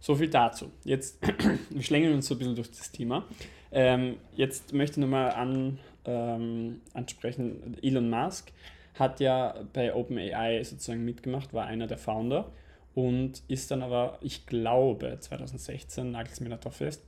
[0.00, 0.70] so viel dazu.
[0.84, 1.18] Jetzt,
[1.70, 3.24] wir schlängeln uns so ein bisschen durch das Thema.
[3.72, 8.52] Ähm, jetzt möchte ich nochmal an, ähm, ansprechen, Elon Musk
[8.94, 12.50] hat ja bei OpenAI sozusagen mitgemacht, war einer der Founder
[12.94, 17.04] und ist dann aber, ich glaube, 2016, nagelt es mir nicht drauf fest,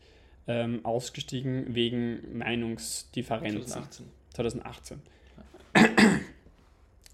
[0.47, 3.67] ähm, ausgestiegen wegen Meinungsdifferenzen.
[3.67, 4.07] 2018.
[4.35, 5.03] 2018.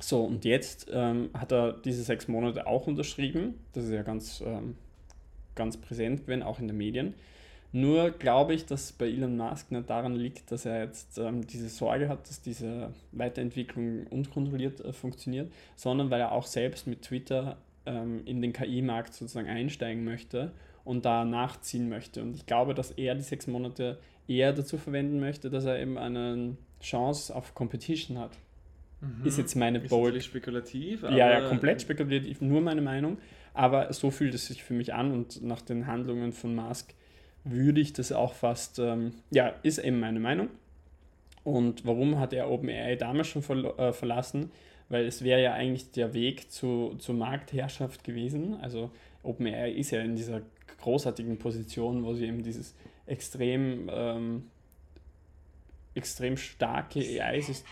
[0.00, 3.54] So, und jetzt ähm, hat er diese sechs Monate auch unterschrieben.
[3.72, 4.76] Das ist ja ganz ähm,
[5.54, 7.14] ganz präsent gewesen, auch in den Medien.
[7.72, 11.68] Nur glaube ich, dass bei Elon Musk nicht daran liegt, dass er jetzt ähm, diese
[11.68, 17.56] Sorge hat, dass diese Weiterentwicklung unkontrolliert äh, funktioniert, sondern weil er auch selbst mit Twitter
[17.84, 20.52] ähm, in den KI-Markt sozusagen einsteigen möchte
[20.84, 22.22] und da nachziehen möchte.
[22.22, 25.98] Und ich glaube, dass er die sechs Monate eher dazu verwenden möchte, dass er eben
[25.98, 28.30] eine Chance auf Competition hat.
[29.04, 29.26] Mhm.
[29.26, 30.22] Ist jetzt meine ist bold.
[30.22, 31.02] spekulativ.
[31.02, 33.18] Ja, ja, komplett spekulativ, nur meine Meinung.
[33.52, 36.94] Aber so fühlt es sich für mich an und nach den Handlungen von Musk
[37.44, 40.48] würde ich das auch fast, ähm, ja, ist eben meine Meinung.
[41.44, 44.50] Und warum hat er OpenAI damals schon ver äh, verlassen?
[44.88, 48.54] Weil es wäre ja eigentlich der Weg zu, zur Marktherrschaft gewesen.
[48.60, 48.90] Also
[49.22, 50.40] OpenAI ist ja in dieser
[50.80, 52.74] großartigen Position, wo sie eben dieses
[53.06, 54.44] extrem, ähm,
[55.94, 57.68] extrem starke AI-System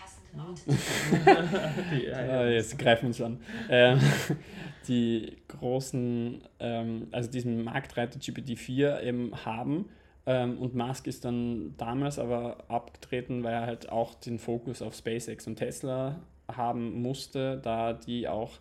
[2.13, 3.39] ah, jetzt greifen uns an.
[3.69, 3.99] Ähm,
[4.87, 9.85] die großen, ähm, also diesen Marktreiter GPT-4 eben haben.
[10.25, 14.95] Ähm, und Musk ist dann damals aber abgetreten, weil er halt auch den Fokus auf
[14.95, 18.51] SpaceX und Tesla haben musste, da die auch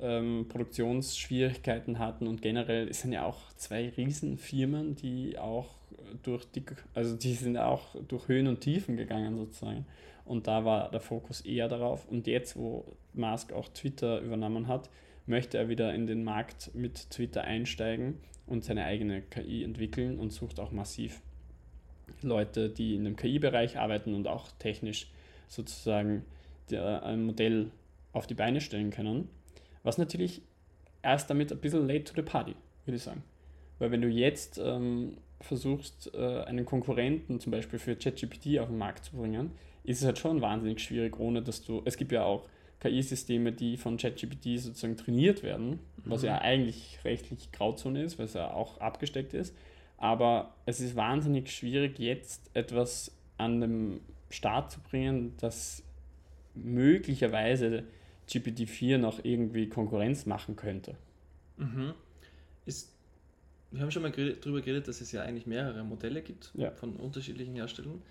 [0.00, 5.76] ähm, Produktionsschwierigkeiten hatten und generell sind ja auch zwei Riesenfirmen, die auch
[6.22, 9.86] durch die, also die sind auch durch Höhen und Tiefen gegangen sozusagen.
[10.32, 12.08] Und da war der Fokus eher darauf.
[12.08, 14.88] Und jetzt, wo Musk auch Twitter übernommen hat,
[15.26, 20.32] möchte er wieder in den Markt mit Twitter einsteigen und seine eigene KI entwickeln und
[20.32, 21.20] sucht auch massiv
[22.22, 25.10] Leute, die in dem KI-Bereich arbeiten und auch technisch
[25.48, 26.24] sozusagen
[26.70, 27.70] ein Modell
[28.14, 29.28] auf die Beine stellen können.
[29.82, 30.40] Was natürlich
[31.02, 32.54] erst damit ein bisschen late to the party,
[32.86, 33.22] würde ich sagen.
[33.78, 38.78] Weil wenn du jetzt ähm, versuchst, äh, einen Konkurrenten zum Beispiel für ChatGPT auf den
[38.78, 39.52] Markt zu bringen,
[39.84, 42.48] ist es halt schon wahnsinnig schwierig, ohne dass du, es gibt ja auch
[42.80, 46.28] KI-Systeme, die von ChatGPT sozusagen trainiert werden, was mhm.
[46.28, 49.54] ja eigentlich rechtlich Grauzone ist, weil es ja auch abgesteckt ist.
[49.98, 54.00] Aber es ist wahnsinnig schwierig, jetzt etwas an den
[54.30, 55.84] Start zu bringen, das
[56.54, 57.84] möglicherweise
[58.28, 60.96] GPT-4 noch irgendwie Konkurrenz machen könnte.
[61.56, 61.94] Mhm.
[62.66, 62.91] Ist,
[63.72, 66.70] wir haben schon mal darüber geredet, dass es ja eigentlich mehrere Modelle gibt ja.
[66.72, 68.02] von unterschiedlichen Herstellern.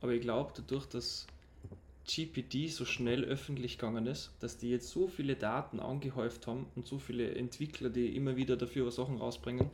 [0.00, 1.26] Aber ich glaube, dadurch, dass
[2.06, 6.86] GPT so schnell öffentlich gegangen ist, dass die jetzt so viele Daten angehäuft haben und
[6.86, 9.70] so viele Entwickler, die immer wieder dafür Sachen rausbringen,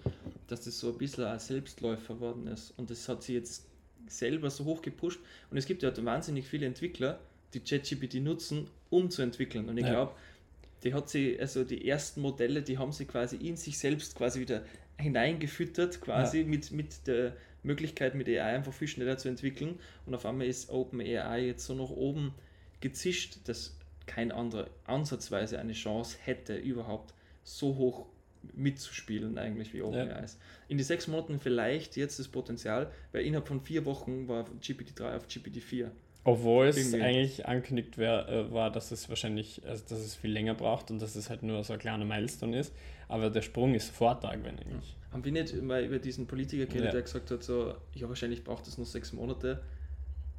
[0.48, 2.74] dass das so ein bisschen ein Selbstläufer worden ist.
[2.76, 3.66] Und das hat sie jetzt
[4.08, 5.20] selber so hoch gepusht.
[5.50, 7.20] Und es gibt ja wahnsinnig viele Entwickler,
[7.54, 9.68] die ChatGPT nutzen, um zu entwickeln.
[9.68, 9.92] Und ich ja.
[9.92, 10.12] glaube,
[10.82, 14.40] die hat sie, also die ersten Modelle, die haben sie quasi in sich selbst quasi
[14.40, 14.62] wieder
[14.98, 16.46] hineingefüttert, quasi ja.
[16.46, 19.78] mit, mit der Möglichkeit, mit AI einfach viel schneller zu entwickeln.
[20.06, 22.34] Und auf einmal ist OpenAI jetzt so nach oben
[22.80, 28.06] gezischt, dass kein anderer ansatzweise eine Chance hätte, überhaupt so hoch
[28.54, 30.18] mitzuspielen, eigentlich wie OpenAI ja.
[30.18, 30.38] ist.
[30.68, 35.16] In die sechs Monaten vielleicht jetzt das Potenzial, weil innerhalb von vier Wochen war GPT-3
[35.16, 35.90] auf GPT-4.
[36.26, 37.02] Obwohl es Irgendwie.
[37.02, 41.00] eigentlich angekündigt wär, äh, war, dass es wahrscheinlich, also dass es viel länger braucht und
[41.00, 42.74] dass es halt nur so ein kleiner Milestone ist.
[43.08, 44.96] Aber der Sprung ist sofort da, wenn eigentlich.
[45.12, 46.92] Haben wir nicht mal über diesen Politiker geredet, ja.
[46.92, 49.62] der gesagt hat, so, ja, wahrscheinlich braucht es nur sechs Monate.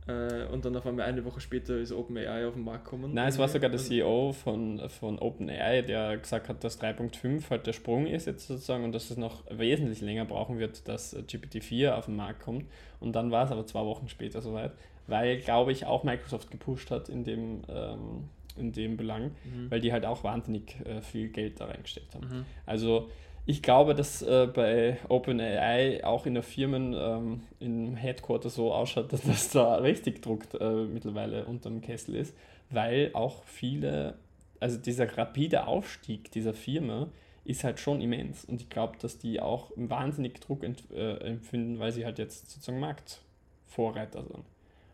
[0.08, 3.14] Äh, und dann auf einmal eine Woche später ist OpenAI auf den Markt gekommen.
[3.14, 7.68] Nein, es war sogar der CEO von, von OpenAI, der gesagt hat, dass 3.5 halt
[7.68, 11.92] der Sprung ist jetzt sozusagen und dass es noch wesentlich länger brauchen wird, dass GPT-4
[11.92, 12.66] auf den Markt kommt.
[13.02, 14.72] Und dann war es aber zwei Wochen später soweit.
[15.08, 19.70] weil, glaube ich, auch Microsoft gepusht hat in dem, ähm, in dem Belang, mhm.
[19.70, 22.28] weil die halt auch wahnsinnig äh, viel Geld da reingesteckt haben.
[22.28, 22.46] Mhm.
[22.66, 23.10] Also
[23.50, 29.12] ich glaube, dass äh, bei OpenAI auch in der Firmen ähm, im Headquarter so ausschaut,
[29.14, 32.36] dass das da richtig Druck äh, mittlerweile unterm Kessel ist,
[32.70, 34.16] weil auch viele,
[34.60, 37.08] also dieser rapide Aufstieg dieser Firma
[37.46, 41.94] ist halt schon immens und ich glaube, dass die auch wahnsinnig Druck äh, empfinden, weil
[41.94, 44.44] sie halt jetzt sozusagen Marktvorreiter sind.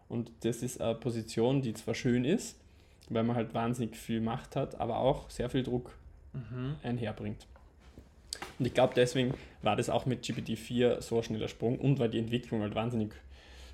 [0.07, 2.59] Und das ist eine Position, die zwar schön ist,
[3.09, 5.91] weil man halt wahnsinnig viel Macht hat, aber auch sehr viel Druck
[6.33, 6.75] mhm.
[6.83, 7.47] einherbringt.
[8.59, 12.09] Und ich glaube, deswegen war das auch mit GPT-4 so ein schneller Sprung und weil
[12.09, 13.13] die Entwicklung halt wahnsinnig,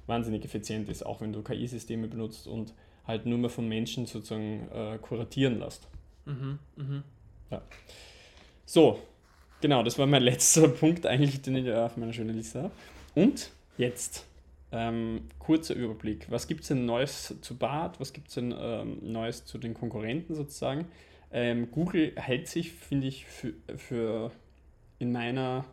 [0.07, 2.73] wahnsinnig effizient ist, auch wenn du KI-Systeme benutzt und
[3.07, 5.87] halt nur mehr von Menschen sozusagen äh, kuratieren lässt.
[6.25, 7.03] Mhm, mh.
[7.51, 7.61] Ja.
[8.65, 8.99] So,
[9.61, 12.73] genau, das war mein letzter Punkt eigentlich, den ich auf meiner schönen Liste habe.
[13.15, 14.25] Und jetzt
[14.71, 16.29] ähm, kurzer Überblick.
[16.29, 17.99] Was gibt es denn Neues zu BART?
[17.99, 20.85] Was gibt es denn ähm, Neues zu den Konkurrenten sozusagen?
[21.31, 24.31] Ähm, Google hält sich, finde ich, für, für
[24.99, 25.65] in meiner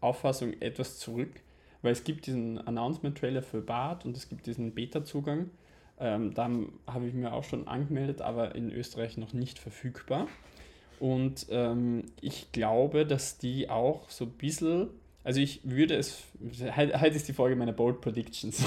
[0.00, 1.30] Auffassung etwas zurück,
[1.82, 5.50] weil es gibt diesen Announcement-Trailer für BART und es gibt diesen Beta-Zugang.
[5.98, 6.50] Ähm, da
[6.86, 10.26] habe ich mir auch schon angemeldet, aber in Österreich noch nicht verfügbar.
[10.98, 14.88] Und ähm, ich glaube, dass die auch so ein bisschen
[15.24, 16.24] also ich würde es,
[16.76, 18.62] heute ist die Folge meiner Bold Predictions.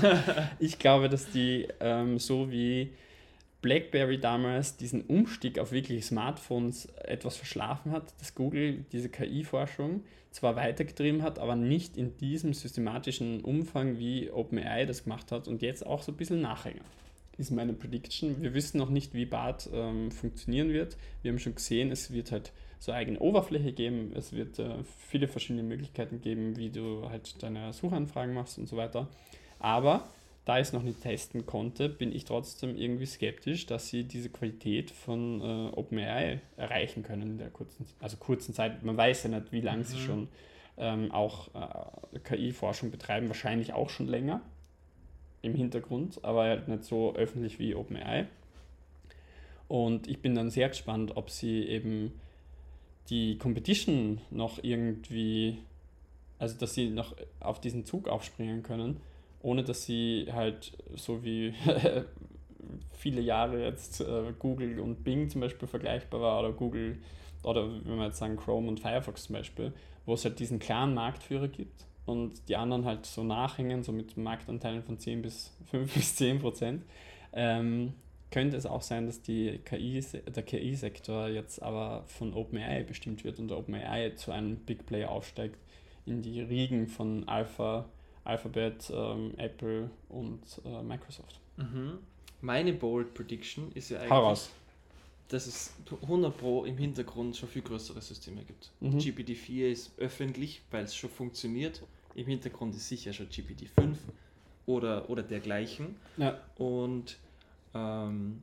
[0.58, 2.92] ich glaube, dass die ähm, so wie
[3.62, 10.54] BlackBerry damals diesen Umstieg auf wirklich Smartphones etwas verschlafen hat, dass Google diese KI-Forschung zwar
[10.54, 15.84] weitergetrieben hat, aber nicht in diesem systematischen Umfang, wie OpenAI das gemacht hat und jetzt
[15.84, 16.84] auch so ein bisschen nachhängen.
[17.38, 18.42] Ist meine Prediction.
[18.42, 20.96] Wir wissen noch nicht, wie BART ähm, funktionieren wird.
[21.22, 24.12] Wir haben schon gesehen, es wird halt so eine eigene Oberfläche geben.
[24.16, 28.76] Es wird äh, viele verschiedene Möglichkeiten geben, wie du halt deine Suchanfragen machst und so
[28.76, 29.08] weiter.
[29.60, 30.08] Aber
[30.44, 34.30] da ich es noch nicht testen konnte, bin ich trotzdem irgendwie skeptisch, dass sie diese
[34.30, 38.82] Qualität von äh, OpenAI erreichen können in der kurzen, also kurzen Zeit.
[38.82, 39.84] Man weiß ja nicht, wie lange mhm.
[39.84, 40.28] sie schon
[40.76, 44.40] ähm, auch äh, KI-Forschung betreiben, wahrscheinlich auch schon länger
[45.42, 48.26] im Hintergrund, aber halt nicht so öffentlich wie OpenAI.
[49.68, 52.12] Und ich bin dann sehr gespannt, ob sie eben
[53.10, 55.58] die Competition noch irgendwie,
[56.38, 59.00] also dass sie noch auf diesen Zug aufspringen können,
[59.42, 61.54] ohne dass sie halt so wie
[62.92, 66.98] viele Jahre jetzt äh, Google und Bing zum Beispiel vergleichbar war oder Google
[67.42, 69.72] oder wenn wir jetzt sagen Chrome und Firefox zum Beispiel,
[70.06, 74.16] wo es halt diesen klaren Marktführer gibt und die anderen halt so nachhängen, so mit
[74.16, 76.84] Marktanteilen von 10 bis 5 bis 10 Prozent.
[77.32, 77.94] Ähm,
[78.30, 83.38] könnte es auch sein, dass die KI, der KI-Sektor jetzt aber von OpenAI bestimmt wird
[83.38, 85.56] und OpenAI zu einem Big Player aufsteigt
[86.04, 87.86] in die Riegen von Alpha,
[88.24, 91.40] Alphabet, ähm, Apple und äh, Microsoft.
[91.56, 91.98] Mhm.
[92.40, 94.50] Meine Bold Prediction ist ja eigentlich, Heraus.
[95.28, 98.70] dass es 100 Pro im Hintergrund schon viel größere Systeme gibt.
[98.80, 98.98] Mhm.
[98.98, 101.82] GPT-4 ist öffentlich, weil es schon funktioniert.
[102.18, 103.94] Im Hintergrund ist sicher schon GPT-5
[104.66, 105.94] oder, oder dergleichen.
[106.16, 106.40] Ja.
[106.56, 107.16] Und
[107.74, 108.42] ähm,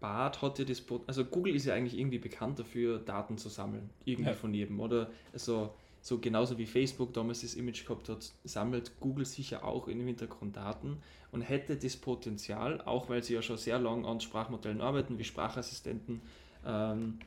[0.00, 3.90] Bart hat ja das, also Google ist ja eigentlich irgendwie bekannt dafür, Daten zu sammeln,
[4.04, 4.36] irgendwie ja.
[4.36, 5.08] von jedem, oder?
[5.32, 10.04] Also so genauso wie Facebook damals das Image gehabt hat, sammelt Google sicher auch im
[10.04, 10.98] Hintergrund Daten
[11.30, 15.24] und hätte das Potenzial, auch weil sie ja schon sehr lange an Sprachmodellen arbeiten, wie
[15.24, 16.20] Sprachassistenten,
[16.66, 17.20] ähm,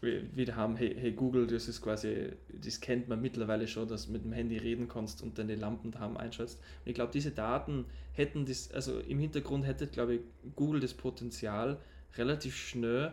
[0.00, 4.12] wieder haben, hey, hey, Google, das ist quasi, das kennt man mittlerweile schon, dass du
[4.12, 6.60] mit dem Handy reden kannst und deine Lampen daheim einschaltest.
[6.84, 10.20] Und ich glaube, diese Daten hätten das, also im Hintergrund hätte, glaube ich,
[10.54, 11.78] Google das Potenzial,
[12.16, 13.12] relativ schnell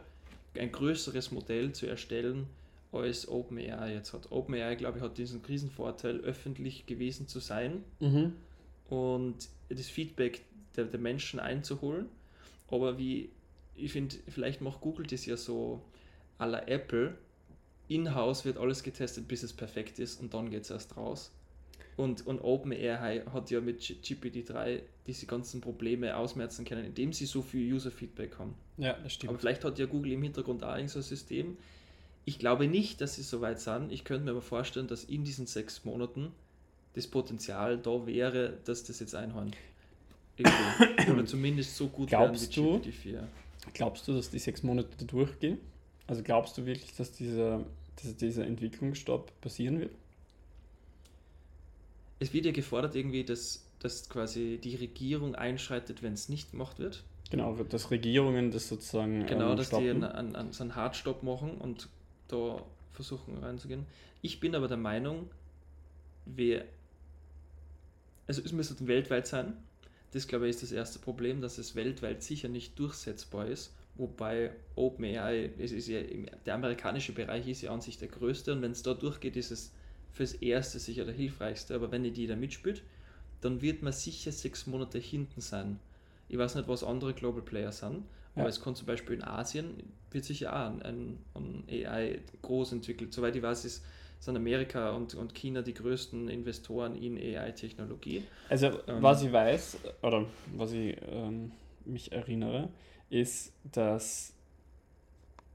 [0.58, 2.48] ein größeres Modell zu erstellen,
[2.92, 4.32] als OpenAI jetzt hat.
[4.32, 8.34] OpenAI, glaube ich, hat diesen Krisenvorteil, öffentlich gewesen zu sein mhm.
[8.90, 9.36] und
[9.70, 10.44] das Feedback
[10.78, 12.06] der, der Menschen einzuholen.
[12.70, 13.30] Aber wie,
[13.76, 15.82] ich finde, vielleicht macht Google das ja so
[16.38, 17.18] à la Apple,
[17.88, 21.32] in-house wird alles getestet, bis es perfekt ist und dann geht es erst raus.
[21.98, 27.42] Und, und OpenAI hat ja mit GPT-3 diese ganzen Probleme ausmerzen können, indem sie so
[27.42, 28.54] viel User-Feedback haben.
[28.78, 29.30] Ja, das stimmt.
[29.30, 31.58] Aber vielleicht hat ja Google im Hintergrund auch so ein System.
[32.26, 33.94] Ich glaube nicht, dass sie so weit sind.
[33.94, 36.34] Ich könnte mir aber vorstellen, dass in diesen sechs Monaten
[36.96, 39.52] das Potenzial da wäre, dass das jetzt einhorn.
[41.10, 43.24] Oder zumindest so gut glaubst werden wie GPT-4.
[43.74, 45.60] Glaubst du, dass die sechs Monate durchgehen?
[46.08, 47.66] Also glaubst du wirklich, dass dieser,
[48.02, 49.92] dass dieser Entwicklungsstopp passieren wird?
[52.20, 56.80] Es wird ja gefordert irgendwie, dass, dass quasi die Regierung einschreitet, wenn es nicht gemacht
[56.80, 57.04] wird.
[57.32, 59.26] Genau, dass Regierungen das sozusagen.
[59.26, 61.90] Genau, ähm, dass die einen, einen, so einen Hardstop machen und
[62.28, 62.62] da
[62.94, 63.86] versuchen reinzugehen.
[64.22, 65.30] Ich bin aber der Meinung,
[66.26, 66.66] wir,
[68.28, 69.58] also es müsste weltweit sein,
[70.12, 73.74] Das, glaube ich, ist das erste Problem, dass es weltweit sicher nicht durchsetzbar ist.
[73.98, 76.02] Wobei OpenAI, es ist ja,
[76.46, 79.52] der amerikanische Bereich ist ja an sich der größte und wenn es da durchgeht, ist
[79.52, 79.74] es
[80.12, 81.76] fürs Erste sicher der hilfreichste.
[81.76, 82.84] Aber wenn nicht jeder mitspielt,
[83.42, 85.80] dann wird man sicher sechs Monate hinten sein.
[86.28, 88.50] Ich weiß nicht, was andere Global Player sind, aber ja.
[88.50, 93.14] es kann zum Beispiel in Asien, wird sicher auch ein, ein, ein AI groß entwickelt.
[93.14, 93.86] Soweit ich weiß, ist,
[94.20, 98.24] sind Amerika und, und China die größten Investoren in AI-Technologie.
[98.50, 100.26] Also, ähm, was ich weiß, oder
[100.56, 101.52] was ich ähm,
[101.86, 102.70] mich erinnere,
[103.16, 104.34] ist, dass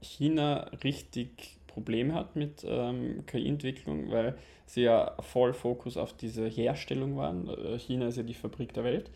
[0.01, 4.35] China richtig Probleme hat mit ähm, KI-Entwicklung, weil
[4.65, 7.47] sie ja voll Fokus auf diese Herstellung waren.
[7.47, 9.09] Äh, China ist ja die Fabrik der Welt.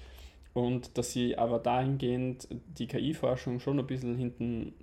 [0.53, 4.73] Und dass sie aber dahingehend die KI-Forschung schon ein bisschen hinten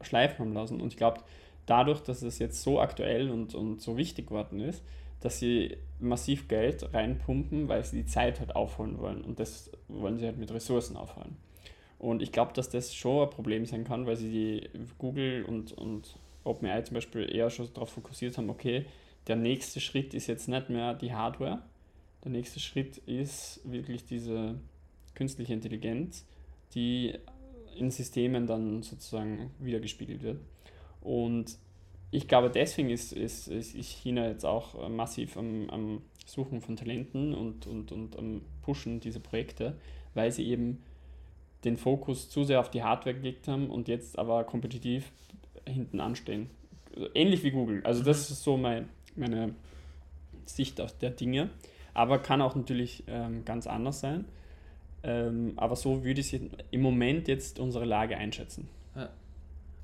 [0.00, 0.80] schleifen haben lassen.
[0.80, 1.20] Und ich glaube,
[1.66, 4.82] dadurch, dass es jetzt so aktuell und, und so wichtig geworden ist,
[5.20, 9.22] dass sie massiv Geld reinpumpen, weil sie die Zeit halt aufholen wollen.
[9.22, 11.36] Und das wollen sie halt mit Ressourcen aufholen.
[11.98, 14.68] Und ich glaube, dass das schon ein Problem sein kann, weil sie die
[14.98, 18.86] Google und, und OpenAI zum Beispiel eher schon darauf fokussiert haben, okay,
[19.26, 21.62] der nächste Schritt ist jetzt nicht mehr die Hardware,
[22.22, 24.56] der nächste Schritt ist wirklich diese
[25.14, 26.26] künstliche Intelligenz,
[26.74, 27.14] die
[27.76, 30.40] in Systemen dann sozusagen wiedergespiegelt wird.
[31.00, 31.58] Und
[32.10, 37.34] ich glaube, deswegen ist, ist, ist China jetzt auch massiv am, am Suchen von Talenten
[37.34, 39.76] und, und, und am Pushen dieser Projekte,
[40.14, 40.82] weil sie eben
[41.66, 45.12] den Fokus zu sehr auf die Hardware gelegt haben und jetzt aber kompetitiv
[45.66, 46.48] hinten anstehen.
[47.14, 47.82] Ähnlich wie Google.
[47.84, 48.32] Also das mhm.
[48.32, 49.54] ist so mein, meine
[50.46, 51.50] Sicht aus der Dinge.
[51.92, 54.26] Aber kann auch natürlich ähm, ganz anders sein.
[55.02, 56.38] Ähm, aber so würde ich
[56.70, 58.68] im Moment jetzt unsere Lage einschätzen.
[58.94, 59.10] Ja.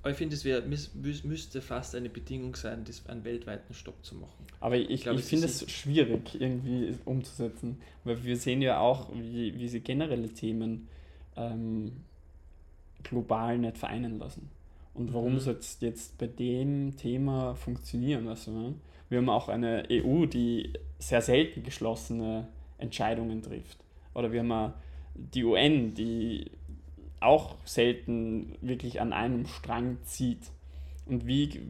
[0.02, 4.16] Aber ich finde, es wär, müsste fast eine Bedingung sein, das einen weltweiten Stopp zu
[4.16, 4.46] machen.
[4.58, 9.56] Aber ich, ich, ich finde es schwierig irgendwie umzusetzen, weil wir sehen ja auch, wie,
[9.56, 10.88] wie sie generelle Themen
[11.36, 11.92] ähm,
[13.02, 14.50] global nicht vereinen lassen.
[14.94, 15.38] Und warum mhm.
[15.40, 18.28] soll es jetzt bei dem Thema funktionieren?
[18.28, 18.74] Also, ne?
[19.08, 23.78] Wir haben auch eine EU, die sehr selten geschlossene Entscheidungen trifft.
[24.14, 24.72] Oder wir haben
[25.14, 26.50] die UN, die
[27.20, 30.50] auch selten wirklich an einem Strang zieht.
[31.06, 31.60] Und wie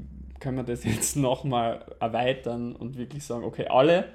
[0.40, 4.06] können wir das jetzt nochmal erweitern und wirklich sagen, okay, alle,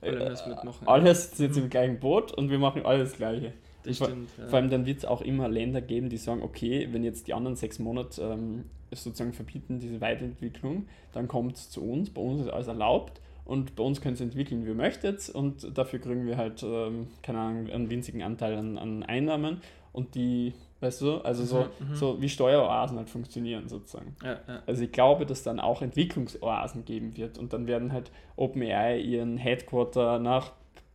[0.00, 3.52] alle, äh, alle sitzen jetzt im gleichen Boot und wir machen alles Gleiche.
[3.84, 4.48] Das vor, stimmt, ja.
[4.48, 7.34] vor allem dann wird es auch immer Länder geben, die sagen, okay, wenn jetzt die
[7.34, 12.42] anderen sechs Monate ähm, sozusagen verbieten diese Weiterentwicklung, dann kommt es zu uns, bei uns
[12.42, 16.26] ist alles erlaubt und bei uns können sie entwickeln, wie ihr möchtet und dafür kriegen
[16.26, 19.60] wir halt, ähm, keine Ahnung, einen winzigen Anteil an, an Einnahmen
[19.92, 21.94] und die, weißt du, also so, mhm, mhm.
[21.94, 24.16] so wie Steueroasen halt funktionieren sozusagen.
[24.22, 24.62] Ja, ja.
[24.66, 29.36] Also ich glaube, dass dann auch Entwicklungsoasen geben wird und dann werden halt OpenAI ihren
[29.36, 30.52] Headquarter nach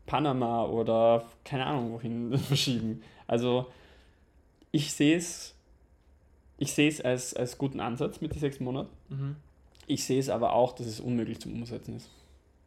[0.09, 3.03] Panama oder keine Ahnung wohin verschieben.
[3.27, 3.67] Also
[4.71, 5.55] ich sehe es
[6.57, 8.89] ich sehe es als, als guten Ansatz mit den sechs Monaten.
[9.07, 9.35] Mhm.
[9.87, 12.09] Ich sehe es aber auch, dass es unmöglich zum Umsetzen ist.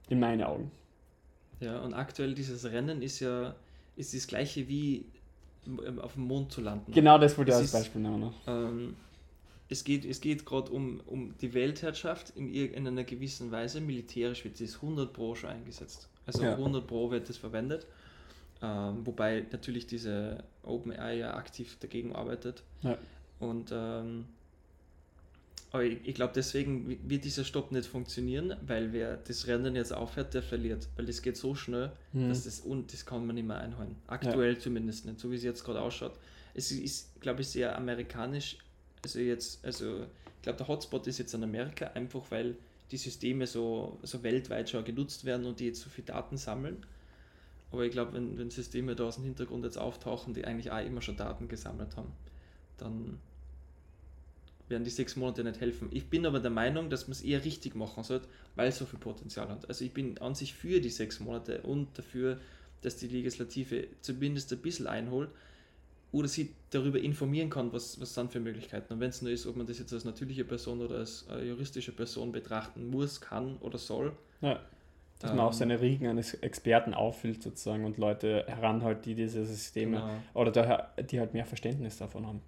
[0.08, 0.70] In meinen Augen.
[1.60, 3.54] Ja, und aktuell dieses Rennen ist ja
[3.96, 5.04] ist das gleiche wie
[6.00, 6.90] auf dem Mond zu landen.
[6.92, 8.32] Genau das wollte ich als Beispiel nehmen.
[8.46, 8.96] Ähm,
[9.68, 13.80] es geht, es geht gerade um, um die Weltherrschaft in irgendeiner gewissen Weise.
[13.80, 16.08] Militärisch wird das 100 Pro schon eingesetzt.
[16.26, 16.52] Also ja.
[16.54, 17.86] 100 Pro wird das verwendet.
[18.62, 22.62] Ähm, wobei natürlich diese OpenAI ja aktiv dagegen arbeitet.
[22.82, 22.96] Ja.
[23.40, 24.26] Und ähm,
[25.72, 29.92] aber ich, ich glaube, deswegen wird dieser Stopp nicht funktionieren, weil wer das Rennen jetzt
[29.92, 30.86] aufhört, der verliert.
[30.96, 32.28] Weil das geht so schnell, mhm.
[32.28, 33.96] dass das und das kann man nicht mehr einholen.
[34.06, 34.58] Aktuell ja.
[34.58, 36.12] zumindest nicht, so wie es jetzt gerade ausschaut.
[36.54, 38.58] Es ist, glaube ich, sehr amerikanisch.
[39.02, 40.02] Also jetzt, also
[40.36, 42.56] ich glaube, der Hotspot ist jetzt in Amerika, einfach weil
[42.92, 46.84] die Systeme so, so weltweit schon genutzt werden und die jetzt so viel Daten sammeln.
[47.70, 50.84] Aber ich glaube, wenn, wenn Systeme da aus dem Hintergrund jetzt auftauchen, die eigentlich auch
[50.84, 52.12] immer schon Daten gesammelt haben,
[52.76, 53.18] dann
[54.68, 55.88] werden die sechs Monate nicht helfen.
[55.90, 58.84] Ich bin aber der Meinung, dass man es eher richtig machen sollte, weil es so
[58.84, 59.68] viel Potenzial hat.
[59.68, 62.38] Also ich bin an sich für die sechs Monate und dafür,
[62.82, 65.30] dass die Legislative zumindest ein bisschen einholt,
[66.12, 68.92] oder sie darüber informieren kann, was, was sind für Möglichkeiten.
[68.92, 71.48] Und wenn es nur ist, ob man das jetzt als natürliche Person oder als äh,
[71.48, 74.12] juristische Person betrachten muss, kann oder soll.
[74.42, 74.60] Ja.
[75.20, 79.14] Dass ähm, man auch ähm, seine Riegen eines Experten auffüllt sozusagen und Leute heranholt, die
[79.14, 80.10] diese Systeme genau.
[80.34, 82.42] oder daher, die halt mehr Verständnis davon haben.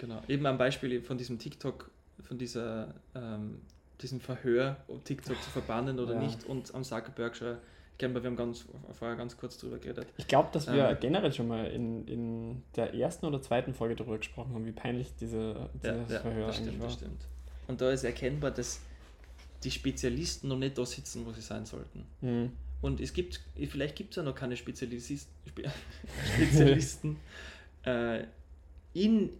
[0.00, 0.20] Genau.
[0.26, 1.90] Eben ein Beispiel von diesem TikTok,
[2.22, 3.60] von dieser, ähm,
[4.00, 6.20] diesem Verhör, ob TikTok zu verbannen oder ja.
[6.20, 7.36] nicht und am Zuckerberg
[8.00, 10.06] schon wir haben ganz, vorher ganz kurz drüber geredet.
[10.16, 13.96] Ich glaube, dass wir ähm, generell schon mal in, in der ersten oder zweiten Folge
[13.96, 16.86] darüber gesprochen haben, wie peinlich diese, dieses ja, Verhör ja, das stimmt, war.
[16.86, 17.20] Das stimmt.
[17.66, 18.80] Und da ist erkennbar, dass
[19.64, 22.06] die Spezialisten noch nicht da sitzen, wo sie sein sollten.
[22.20, 22.52] Mhm.
[22.80, 25.28] Und es gibt, vielleicht gibt es ja noch keine Spezialis
[26.36, 27.16] Spezialisten
[27.84, 28.24] äh,
[28.94, 29.30] in,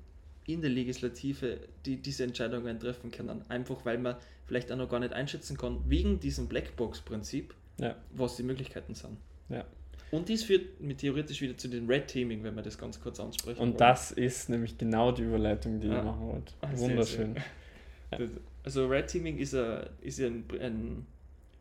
[0.46, 3.42] in der Legislative, die diese Entscheidungen treffen können.
[3.48, 7.96] Einfach weil man vielleicht auch noch gar nicht einschätzen kann, wegen diesem Blackbox-Prinzip, Ja.
[8.12, 9.16] was die Möglichkeiten sind.
[9.48, 9.64] Ja.
[10.10, 13.20] Und dies führt mit theoretisch wieder zu den Red Teaming, wenn wir das ganz kurz
[13.20, 13.60] ansprechen.
[13.60, 13.78] Und wollen.
[13.78, 15.98] das ist nämlich genau die Überleitung, die Ja.
[15.98, 16.52] ich machen wollte.
[16.60, 17.34] Ah, sehr, Wunderschön.
[18.16, 18.28] sehr.
[18.64, 21.06] Also Red Teaming ist, ein, ist ein, ein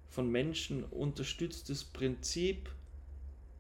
[0.10, 2.70] von Menschen unterstütztes Prinzip,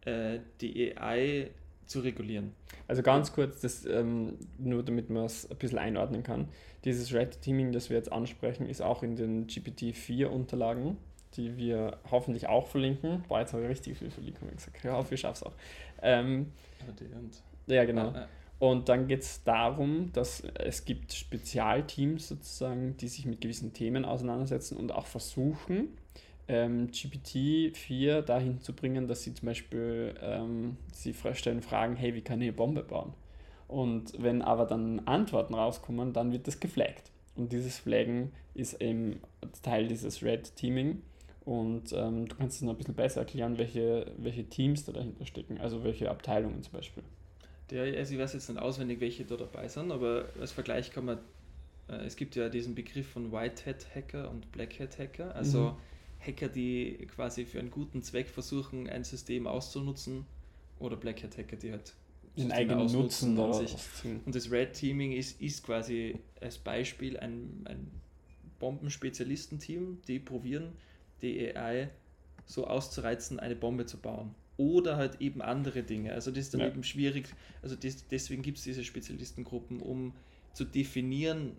[0.05, 1.49] äh, die AI
[1.85, 2.53] zu regulieren.
[2.87, 6.47] Also ganz kurz, das, ähm, nur damit man es ein bisschen einordnen kann.
[6.85, 10.97] Dieses Red Teaming, das wir jetzt ansprechen, ist auch in den GPT-4-Unterlagen,
[11.35, 13.23] die wir hoffentlich auch verlinken.
[13.27, 14.83] Boah, jetzt habe ich richtig viel Verlinkungen gesagt.
[14.83, 15.53] Ja, hoffe, ich schaffe es auch.
[16.01, 16.51] Ähm,
[17.67, 18.09] ja, genau.
[18.11, 18.25] äh,
[18.59, 24.05] Und dann geht es darum, dass es gibt Spezialteams sozusagen, die sich mit gewissen Themen
[24.05, 25.89] auseinandersetzen und auch versuchen,
[26.47, 32.21] ähm, GPT-4 dahin zu bringen, dass sie zum Beispiel, ähm, sie stellen Fragen, hey, wie
[32.21, 33.13] kann ich eine Bombe bauen?
[33.67, 37.11] Und wenn aber dann Antworten rauskommen, dann wird das geflaggt.
[37.35, 39.19] Und dieses Flaggen ist eben
[39.61, 41.01] Teil dieses Red Teaming.
[41.47, 45.25] Und ähm, du kannst es noch ein bisschen besser erklären, welche, welche Teams da dahinter
[45.25, 47.03] stecken, also welche Abteilungen zum Beispiel.
[47.69, 51.05] Der, also ich weiß jetzt nicht auswendig, welche da dabei sind, aber als Vergleich kann
[51.05, 51.19] man,
[51.87, 55.69] äh, es gibt ja diesen Begriff von White Hat Hacker und Black Hat Hacker, also
[55.71, 55.75] Mhm.
[56.27, 60.25] Hacker, die quasi für einen guten Zweck versuchen, ein System auszunutzen,
[60.79, 61.93] oder Black Hat Hacker, die halt
[62.37, 64.19] den eigenen Nutzen sich- ziehen.
[64.25, 67.89] Und das Red Teaming ist, ist quasi als Beispiel ein, ein
[68.59, 70.73] Bombenspezialistenteam, die probieren,
[71.21, 71.89] die AI
[72.45, 74.33] so auszureizen, eine Bombe zu bauen.
[74.57, 76.13] Oder halt eben andere Dinge.
[76.13, 76.67] Also das ist dann Ja.
[76.67, 77.27] eben schwierig.
[77.61, 80.13] Also das, deswegen gibt es diese Spezialistengruppen, um
[80.53, 81.55] zu definieren,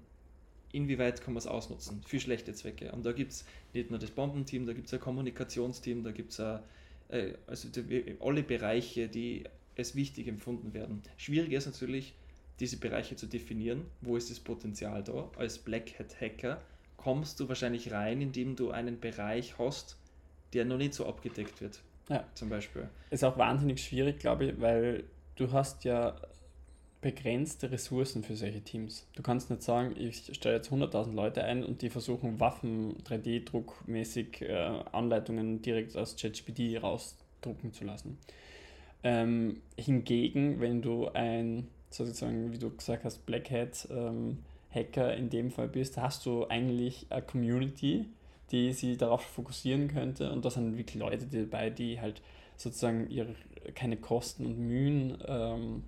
[0.73, 2.91] inwieweit kann man es ausnutzen für schlechte Zwecke.
[2.93, 6.33] Und da gibt es nicht nur das Bombenteam, da gibt es ein Kommunikationsteam, da gibt
[6.33, 9.45] es äh, also die, alle Bereiche, die
[9.77, 11.03] als wichtig empfunden werden.
[11.17, 12.15] Schwierig ist natürlich,
[12.61, 13.85] diese Bereiche zu definieren.
[14.01, 15.31] Wo ist das Potenzial da?
[15.37, 16.61] Als Black Hat Hacker
[16.99, 19.97] kommst du wahrscheinlich rein, indem du einen Bereich hast,
[20.53, 21.81] der noch nicht so abgedeckt wird.
[22.11, 22.25] Ja.
[22.35, 22.89] Zum Beispiel.
[23.11, 25.05] Ist auch wahnsinnig schwierig, glaube ich, weil
[25.37, 26.17] du hast ja
[27.01, 29.07] begrenzte Ressourcen für solche Teams.
[29.15, 34.43] Du kannst nicht sagen, ich stelle jetzt 100.000 Leute ein und die versuchen Waffen 3D-druckmäßig
[34.43, 38.19] äh, Anleitungen direkt aus ChatGPT rausdrucken zu lassen.
[39.05, 44.39] Ähm, hingegen, wenn du ein, sozusagen, wie du gesagt hast, Black Hat ähm,
[44.71, 48.07] Hacker in dem Fall bist, hast du eigentlich eine Community,
[48.51, 52.23] die sie darauf fokussieren könnte und da sind wirklich Leute dabei, die halt
[52.57, 53.35] sozusagen ihre,
[53.75, 55.85] keine Kosten und Mühen ähm,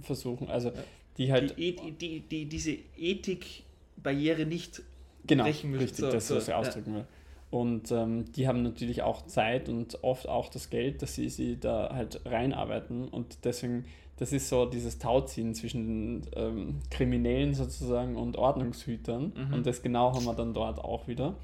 [0.00, 0.72] versuchen, also
[1.18, 4.82] die halt, die, die, die, die, diese Ethikbarriere nicht
[5.26, 5.82] genau, brechen müssen.
[5.82, 6.58] richtig, So, das, so, was ich ja.
[6.58, 7.06] ausdrücken will.
[7.50, 11.58] Und ähm, die haben natürlich auch Zeit und oft auch das Geld, dass sie sie
[11.58, 13.08] da halt reinarbeiten.
[13.08, 13.84] Und deswegen,
[14.16, 19.32] das ist so dieses Tauziehen zwischen den ähm, Kriminellen sozusagen und Ordnungshütern.
[19.34, 19.54] Mhm.
[19.54, 21.36] Und das genau haben wir dann dort auch wieder.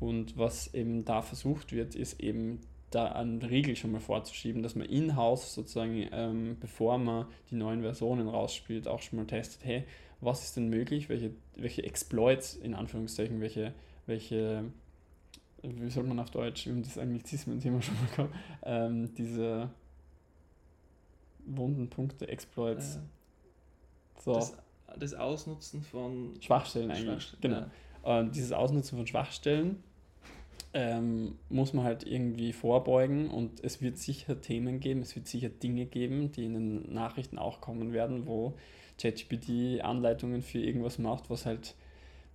[0.00, 4.74] Und was eben da versucht wird, ist eben da einen Riegel schon mal vorzuschieben, dass
[4.74, 9.84] man in-house sozusagen, ähm, bevor man die neuen Versionen rausspielt, auch schon mal testet, hey,
[10.20, 13.74] was ist denn möglich, welche, welche Exploits, in Anführungszeichen, welche,
[14.06, 14.64] welche,
[15.74, 19.70] wie soll man auf Deutsch, wir haben das Anglizismen-Thema schon mal gehabt, ähm, diese
[21.46, 23.00] wunden Punkte, Exploits, Äh,
[24.22, 24.56] so, das,
[24.98, 27.66] das Ausnutzen von Schwachstellen eigentlich, Schwachstellen, genau.
[28.04, 28.18] ja.
[28.20, 29.82] Und dieses Ausnutzen von Schwachstellen
[30.72, 35.48] ähm, muss man halt irgendwie vorbeugen und es wird sicher Themen geben, es wird sicher
[35.48, 38.54] Dinge geben, die in den Nachrichten auch kommen werden, wo
[39.00, 41.74] ChatGPT Anleitungen für irgendwas macht, was halt,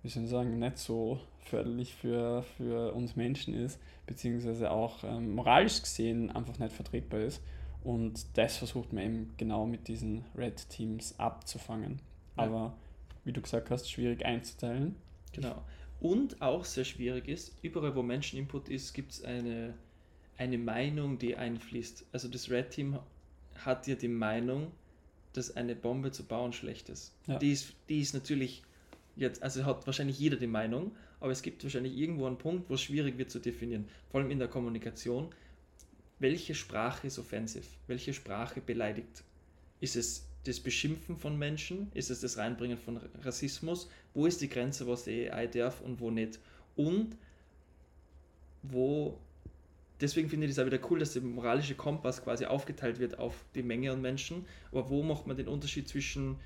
[0.02, 5.34] wie soll ich sagen, nicht so förderlich für, für uns Menschen ist, beziehungsweise auch ähm,
[5.34, 7.42] moralisch gesehen einfach nicht vertretbar ist.
[7.84, 12.00] Und das versucht man eben genau mit diesen Red Teams abzufangen.
[12.36, 12.44] Ja.
[12.44, 12.76] Aber
[13.24, 14.96] wie du gesagt hast, schwierig einzuteilen.
[15.32, 15.62] Genau.
[16.00, 19.74] Und auch sehr schwierig ist, überall wo Menscheninput ist, gibt es eine,
[20.36, 22.06] eine Meinung, die einfließt.
[22.12, 22.98] Also das Red Team
[23.54, 24.72] hat ja die Meinung,
[25.32, 27.14] dass eine Bombe zu bauen schlecht ist.
[27.26, 27.38] Ja.
[27.38, 28.62] Die, ist die ist natürlich
[29.16, 32.74] jetzt, also hat wahrscheinlich jeder die Meinung, aber es gibt wahrscheinlich irgendwo einen Punkt, wo
[32.74, 33.86] es schwierig wird zu definieren.
[34.10, 35.28] Vor allem in der Kommunikation.
[36.18, 37.66] Welche Sprache ist offensiv?
[37.86, 39.24] Welche Sprache beleidigt?
[39.80, 41.90] Ist es das Beschimpfen von Menschen?
[41.94, 43.88] Ist es das Reinbringen von Rassismus?
[44.14, 46.38] Wo ist die Grenze, was die AI darf und wo nicht?
[46.76, 47.16] Und
[48.62, 49.18] wo,
[50.00, 53.44] deswegen finde ich das auch wieder cool, dass der moralische Kompass quasi aufgeteilt wird auf
[53.54, 56.36] die Menge an Menschen, aber wo macht man den Unterschied zwischen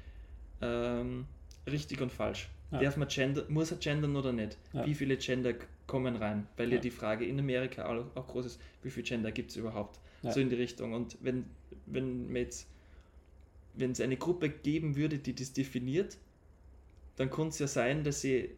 [0.62, 1.27] ähm,
[1.67, 2.49] richtig und falsch?
[2.71, 2.81] Ja.
[2.81, 4.59] Darf man gender, muss er gendern oder nicht?
[4.73, 4.85] Ja.
[4.87, 5.55] Wie viele Gender
[5.87, 9.05] kommen rein, weil ja, ja die Frage in Amerika auch, auch groß ist, wie viel
[9.05, 10.01] Gender gibt es überhaupt?
[10.23, 10.33] Ja.
[10.33, 10.93] So in die Richtung.
[10.93, 11.45] Und wenn,
[11.87, 12.69] wenn jetzt,
[13.75, 16.17] wenn es eine Gruppe geben würde, die das definiert,
[17.17, 18.51] dann könnte es ja sein, dass sie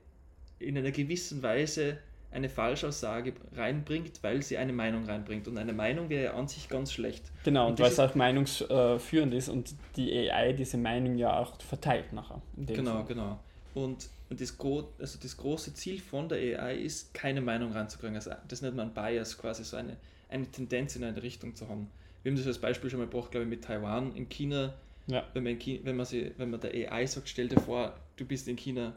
[0.58, 1.98] in einer gewissen Weise
[2.30, 5.48] eine Falschaussage reinbringt, weil sie eine Meinung reinbringt.
[5.48, 7.24] Und eine Meinung wäre ja an sich ganz schlecht.
[7.44, 11.60] Genau, und, und weil es auch meinungsführend ist und die AI diese Meinung ja auch
[11.60, 12.42] verteilt nachher.
[12.56, 13.04] Genau, Fall.
[13.06, 13.40] genau.
[13.74, 14.56] Und, und das,
[14.98, 18.16] also das große Ziel von der AI ist, keine Meinung reinzukriegen.
[18.16, 19.96] Also das nennt man Bias, quasi so eine,
[20.28, 21.88] eine Tendenz in eine Richtung zu haben.
[22.22, 24.14] Wir haben das als Beispiel schon mal gebracht, glaube ich, mit Taiwan.
[24.16, 24.74] In China,
[25.06, 25.24] ja.
[25.34, 27.94] wenn, man in China wenn, man sie, wenn man der AI sagt, stell dir vor,
[28.16, 28.94] du bist in China,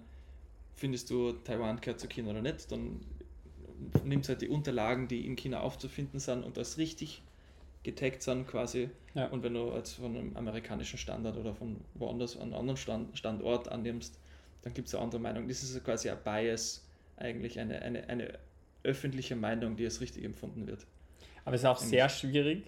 [0.76, 3.02] findest du Taiwan gehört zu China oder nicht, dann
[4.04, 7.22] nimmst halt die Unterlagen, die in China aufzufinden sind und das richtig
[7.84, 8.90] getaggt sind quasi.
[9.14, 9.28] Ja.
[9.28, 13.70] Und wenn du als von einem amerikanischen Standard oder von woanders einen anderen Stand, Standort
[13.70, 14.20] annimmst,
[14.62, 15.48] dann gibt es eine andere Meinung.
[15.48, 16.86] Das ist quasi ein Bias,
[17.18, 18.40] eigentlich eine, eine, eine
[18.84, 20.86] öffentliche Meinung, die als richtig empfunden wird.
[21.46, 21.90] Aber es ist auch eigentlich.
[21.90, 22.64] sehr schwierig,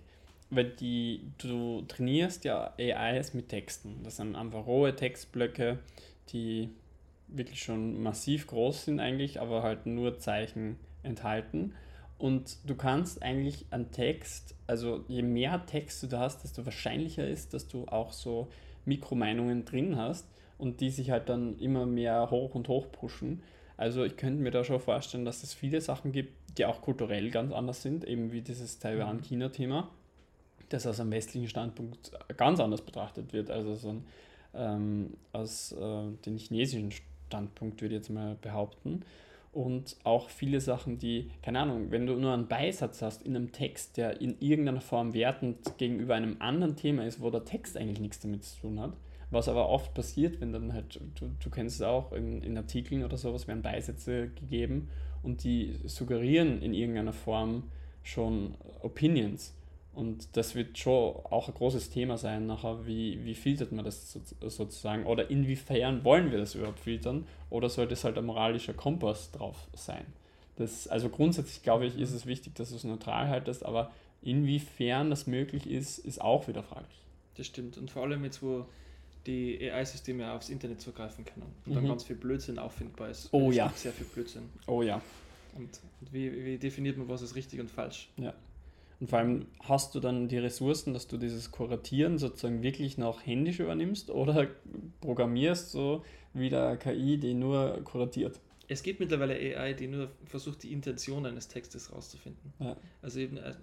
[0.50, 4.02] weil die, du trainierst ja AIs mit Texten.
[4.04, 5.80] Das sind einfach rohe Textblöcke,
[6.30, 6.70] die
[7.28, 11.74] wirklich schon massiv groß sind eigentlich, aber halt nur Zeichen enthalten.
[12.18, 17.54] Und du kannst eigentlich an Text, also je mehr Text du hast, desto wahrscheinlicher ist,
[17.54, 18.50] dass du auch so
[18.86, 20.28] Mikromeinungen drin hast
[20.58, 23.42] und die sich halt dann immer mehr hoch und hoch pushen.
[23.78, 27.32] Also ich könnte mir da schon vorstellen, dass es viele Sachen gibt, die auch kulturell
[27.32, 29.90] ganz anders sind, eben wie dieses Taiwan-China-Thema,
[30.70, 34.06] das aus einem westlichen Standpunkt ganz anders betrachtet wird, also so ein,
[34.54, 36.92] ähm, aus äh, den chinesischen
[37.28, 39.04] Standpunkt, würde ich jetzt mal behaupten.
[39.52, 43.52] Und auch viele Sachen, die, keine Ahnung, wenn du nur einen Beisatz hast in einem
[43.52, 48.00] Text, der in irgendeiner Form wertend gegenüber einem anderen Thema ist, wo der Text eigentlich
[48.00, 48.94] nichts damit zu tun hat,
[49.34, 53.04] was aber oft passiert, wenn dann halt, du, du kennst es auch, in, in Artikeln
[53.04, 54.90] oder sowas werden Beisätze gegeben
[55.22, 57.64] und die suggerieren in irgendeiner Form
[58.04, 59.54] schon Opinions.
[59.94, 64.20] Und das wird schon auch ein großes Thema sein, nachher, wie, wie filtert man das
[64.42, 65.06] sozusagen?
[65.06, 67.28] Oder inwiefern wollen wir das überhaupt filtern?
[67.52, 70.06] Oder sollte es halt ein moralischer Kompass drauf sein?
[70.56, 73.92] Das, also grundsätzlich glaube ich, ist es wichtig, dass du es neutral haltest, aber
[74.24, 77.04] inwiefern das möglich ist, ist auch wieder fraglich.
[77.36, 77.78] Das stimmt.
[77.78, 78.66] Und vor allem jetzt, wo
[79.26, 81.76] die AI-Systeme aufs Internet zugreifen können und mhm.
[81.76, 83.30] dann ganz viel Blödsinn auffindbar ist.
[83.32, 83.72] Oh ja.
[83.76, 84.50] Sehr viel Blödsinn.
[84.68, 85.02] Oh ja.
[85.56, 88.10] Und, und wie, wie definiert man, was ist richtig und falsch?
[88.18, 88.34] Ja.
[89.00, 93.26] Und vor allem hast du dann die Ressourcen, dass du dieses Kuratieren sozusagen wirklich noch
[93.26, 94.48] händisch übernimmst oder
[95.02, 96.04] programmierst so
[96.34, 98.40] wie der KI, die nur kuratiert.
[98.68, 102.54] Es gibt mittlerweile AI, die nur versucht, die Intention eines Textes rauszufinden.
[102.60, 102.78] Ja.
[103.02, 103.54] Also eben, äh,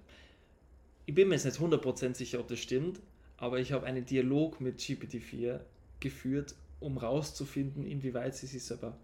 [1.06, 3.00] ich bin mir jetzt nicht 100% sicher, ob das stimmt,
[3.40, 5.60] aber ich habe einen Dialog mit GPT-4
[5.98, 8.96] geführt, um rauszufinden, inwieweit sie sich selber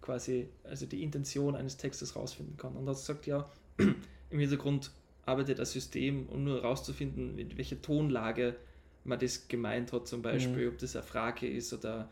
[0.00, 2.74] quasi, also die Intention eines Textes rausfinden kann.
[2.76, 4.90] Und das sagt ja im Hintergrund,
[5.26, 8.56] arbeitet das System, um nur herauszufinden, in welcher Tonlage
[9.04, 10.72] man das gemeint hat, zum Beispiel, mhm.
[10.72, 12.08] ob das eine Frage ist oder.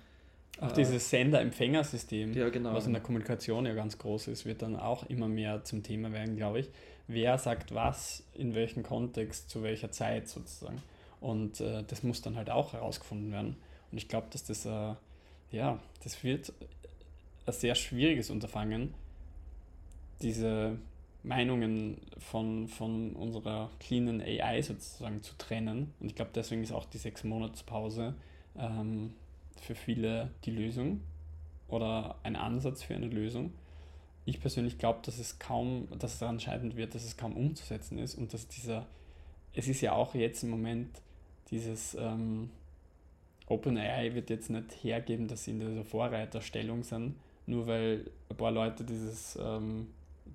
[0.60, 2.74] Auch äh, dieses Sender-Empfänger-System, ja, genau.
[2.74, 6.12] was in der Kommunikation ja ganz groß ist, wird dann auch immer mehr zum Thema
[6.12, 6.70] werden, glaube ich.
[7.08, 10.82] Wer sagt was, in welchem Kontext, zu welcher Zeit sozusagen.
[11.22, 13.56] Und äh, das muss dann halt auch herausgefunden werden.
[13.90, 14.94] Und ich glaube, dass das, äh,
[15.52, 16.52] ja, das wird
[17.46, 18.92] ein sehr schwieriges Unterfangen,
[20.20, 20.76] diese
[21.22, 25.94] Meinungen von, von unserer cleanen AI sozusagen zu trennen.
[26.00, 28.14] Und ich glaube, deswegen ist auch die sechs Monatspause
[28.58, 29.14] ähm,
[29.60, 31.00] für viele die Lösung
[31.68, 33.52] oder ein Ansatz für eine Lösung.
[34.24, 37.98] Ich persönlich glaube, dass es kaum, dass es daran scheitern wird, dass es kaum umzusetzen
[37.98, 38.86] ist und dass dieser,
[39.54, 40.90] es ist ja auch jetzt im Moment
[41.52, 42.50] dieses ähm,
[43.46, 47.14] OpenAI wird jetzt nicht hergeben, dass sie in dieser Vorreiterstellung sind,
[47.46, 49.86] nur weil ein paar Leute dieses ähm,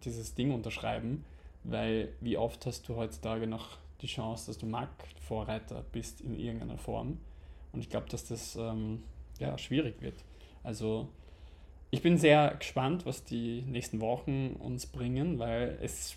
[0.03, 1.25] dieses Ding unterschreiben,
[1.63, 6.77] weil wie oft hast du heutzutage noch die Chance, dass du Marktvorreiter bist in irgendeiner
[6.77, 7.17] Form.
[7.73, 9.03] Und ich glaube, dass das ähm,
[9.39, 10.23] ja, schwierig wird.
[10.63, 11.07] Also
[11.89, 16.15] ich bin sehr gespannt, was die nächsten Wochen uns bringen, weil es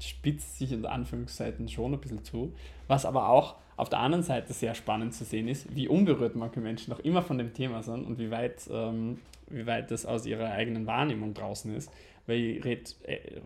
[0.00, 2.52] spitzt sich in Anführungszeichen schon ein bisschen zu.
[2.88, 6.60] Was aber auch auf der anderen Seite sehr spannend zu sehen ist, wie unberührt manche
[6.60, 9.18] Menschen noch immer von dem Thema sind und wie weit, ähm,
[9.48, 11.90] wie weit das aus ihrer eigenen Wahrnehmung draußen ist
[12.26, 13.40] weil ich red, äh,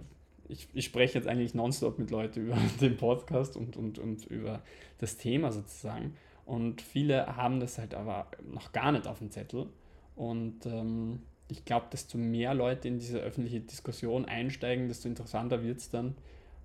[0.49, 4.63] ich, ich spreche jetzt eigentlich nonstop mit Leuten über den Podcast und, und, und über
[4.99, 6.15] das Thema sozusagen.
[6.45, 9.67] Und viele haben das halt aber noch gar nicht auf dem Zettel.
[10.15, 15.79] Und ähm, ich glaube, desto mehr Leute in diese öffentliche Diskussion einsteigen, desto interessanter wird
[15.79, 16.15] es dann,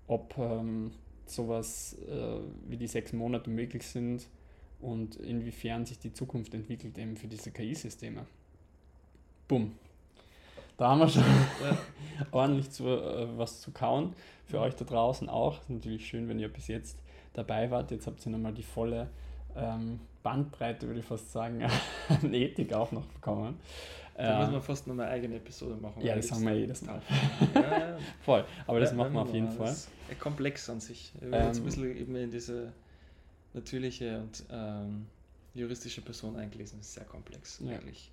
[0.07, 0.91] ob ähm,
[1.33, 4.27] sowas äh, wie die sechs Monate möglich sind
[4.79, 8.25] und inwiefern sich die Zukunft entwickelt eben für diese KI-Systeme.
[9.47, 9.73] Bumm.
[10.77, 11.77] da haben wir schon ja.
[12.31, 14.13] ordentlich zu, äh, was zu kauen.
[14.45, 15.59] Für euch da draußen auch.
[15.61, 16.97] Ist natürlich schön, wenn ihr bis jetzt
[17.33, 17.91] dabei wart.
[17.91, 19.09] Jetzt habt ihr nochmal die volle
[19.55, 21.63] ähm, Bandbreite, würde ich fast sagen,
[22.09, 23.59] an Ethik auch noch bekommen.
[24.15, 26.01] Da äh, muss man fast noch eine eigene Episode machen.
[26.03, 27.01] Ja, das haben wir jedes Mal.
[27.55, 27.97] ja, ja.
[28.21, 29.67] Voll, aber das ja, machen wir auf jeden Fall.
[29.67, 31.13] Das ist komplex an sich.
[31.19, 32.73] Wir ähm, jetzt ein bisschen eben in diese
[33.53, 35.07] natürliche und ähm,
[35.53, 36.79] juristische Person eingelesen.
[36.79, 37.77] Das ist sehr komplex ja.
[37.77, 38.11] eigentlich.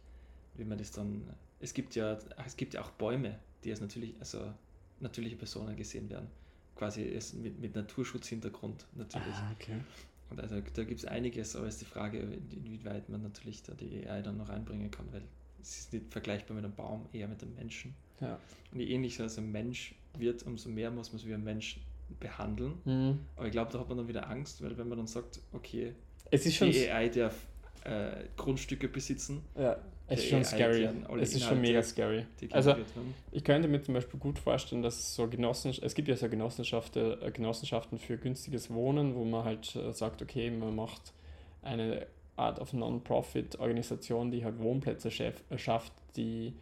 [0.55, 1.22] Wie man das dann.
[1.61, 4.53] Es gibt ja, es gibt ja auch Bäume, die als natürlich, also
[5.01, 6.28] natürliche Personen gesehen werden.
[6.76, 9.34] Quasi mit, mit Naturschutzhintergrund natürlich.
[9.34, 9.80] Ah, okay.
[10.30, 13.72] Und also da gibt es einiges, aber es ist die Frage, inwieweit man natürlich da
[13.74, 15.22] die AI dann noch einbringen kann, weil
[15.61, 17.94] es ist nicht vergleichbar mit einem Baum, eher mit einem Menschen.
[18.20, 18.38] Ja.
[18.72, 21.80] Und je ähnlicher als ein Mensch wird, umso mehr muss man es wie ein Mensch
[22.20, 22.74] behandeln.
[22.84, 23.20] Mhm.
[23.36, 25.94] Aber ich glaube, da hat man dann wieder Angst, weil wenn man dann sagt, okay,
[26.30, 27.34] es ist schon die AI darf
[27.84, 29.42] äh, Grundstücke besitzen.
[29.56, 29.78] Ja,
[30.09, 30.88] es ist schon AI scary.
[31.20, 32.26] Es ist schon mega scary.
[32.50, 32.74] Also
[33.32, 37.22] ich könnte mir zum Beispiel gut vorstellen, dass so Genossenschaften, es gibt ja so Genossenschaften,
[37.22, 41.12] äh, Genossenschaften für günstiges Wohnen, wo man halt äh, sagt, okay, man macht
[41.62, 42.06] eine
[42.39, 46.55] Art of Non-Profit-Organisation, die halt Wohnplätze schafft, die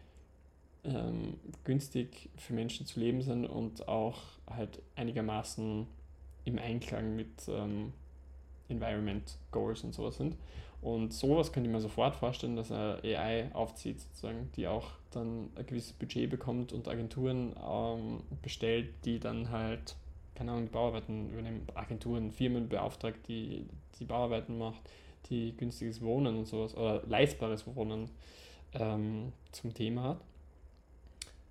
[0.83, 4.17] ähm, günstig für Menschen zu leben sind und auch
[4.49, 5.87] halt einigermaßen
[6.45, 7.93] im Einklang mit ähm,
[8.69, 10.35] Environment Goals und sowas sind.
[10.81, 15.49] Und sowas könnte ich mir sofort vorstellen, dass eine AI aufzieht, sozusagen, die auch dann
[15.55, 19.95] ein gewisses Budget bekommt und Agenturen ähm, bestellt, die dann halt,
[20.35, 23.65] keine Ahnung, die Bauarbeiten übernehmen, Agenturen, Firmen beauftragt, die
[23.99, 24.81] die Bauarbeiten macht,
[25.29, 28.09] die günstiges Wohnen und sowas oder leistbares Wohnen
[28.73, 30.21] ähm, zum Thema hat.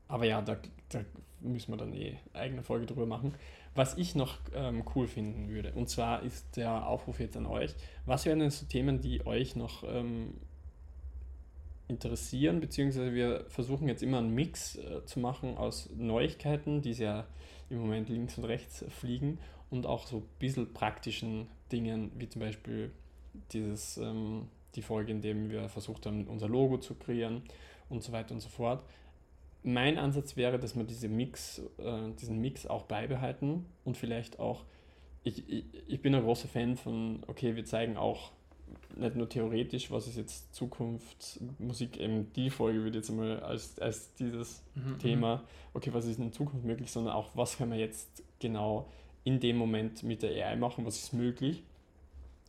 [0.08, 0.56] Aber ja, da,
[0.88, 1.00] da
[1.40, 3.34] müssen wir dann eh eigene Folge drüber machen.
[3.74, 7.74] Was ich noch ähm, cool finden würde, und zwar ist der Aufruf jetzt an euch,
[8.06, 10.34] was wären denn so Themen, die euch noch ähm,
[11.88, 17.26] interessieren, beziehungsweise wir versuchen jetzt immer einen Mix äh, zu machen aus Neuigkeiten, die ja
[17.68, 22.40] im Moment links und rechts fliegen, und auch so ein bisschen praktischen Dingen, wie zum
[22.40, 22.92] Beispiel
[23.52, 27.42] dieses, ähm, die Folge, in dem wir versucht haben, unser Logo zu kreieren
[27.88, 28.82] und so weiter und so fort
[29.66, 34.64] mein Ansatz wäre, dass wir diese Mix, äh, diesen Mix auch beibehalten und vielleicht auch,
[35.24, 38.30] ich, ich, ich bin ein großer Fan von, okay, wir zeigen auch
[38.94, 43.78] nicht nur theoretisch, was ist jetzt Zukunft, Musik, eben die Folge wird jetzt einmal als,
[43.80, 47.68] als dieses mhm, mhm, Thema, okay, was ist in Zukunft möglich, sondern auch, was kann
[47.68, 48.88] man jetzt genau
[49.24, 51.64] in dem Moment mit der AI machen, was ist möglich.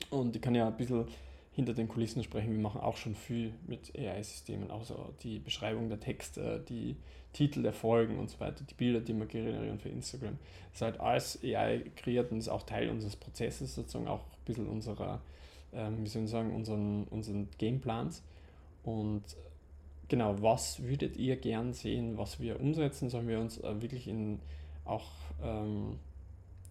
[0.09, 1.05] Und ich kann ja ein bisschen
[1.51, 2.51] hinter den Kulissen sprechen.
[2.51, 6.95] Wir machen auch schon viel mit AI-Systemen, also die Beschreibung der Texte, die
[7.33, 10.37] Titel der Folgen und so weiter, die Bilder, die wir generieren für Instagram.
[10.71, 14.45] Das ist halt alles AI kreiert und ist auch Teil unseres Prozesses, sozusagen auch ein
[14.45, 15.19] bisschen unserer,
[15.73, 18.21] ähm, wie soll ich sagen, unseren, unseren Gameplans.
[18.83, 19.23] Und
[20.07, 23.09] genau, was würdet ihr gern sehen, was wir umsetzen?
[23.09, 24.39] Sollen wir uns äh, wirklich in
[24.85, 25.07] auch,
[25.43, 25.97] ähm,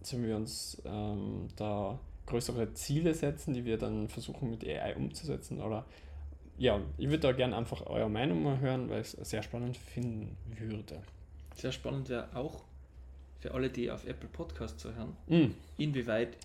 [0.01, 5.61] sollen wir uns ähm, da größere Ziele setzen, die wir dann versuchen mit AI umzusetzen?
[5.61, 5.85] Oder
[6.57, 9.77] ja, ich würde da gerne einfach eure Meinung mal hören, weil ich es sehr spannend
[9.77, 11.01] finden würde.
[11.55, 12.63] Sehr spannend wäre auch
[13.39, 15.53] für alle, die auf Apple Podcasts zu hören, mm.
[15.77, 16.37] inwieweit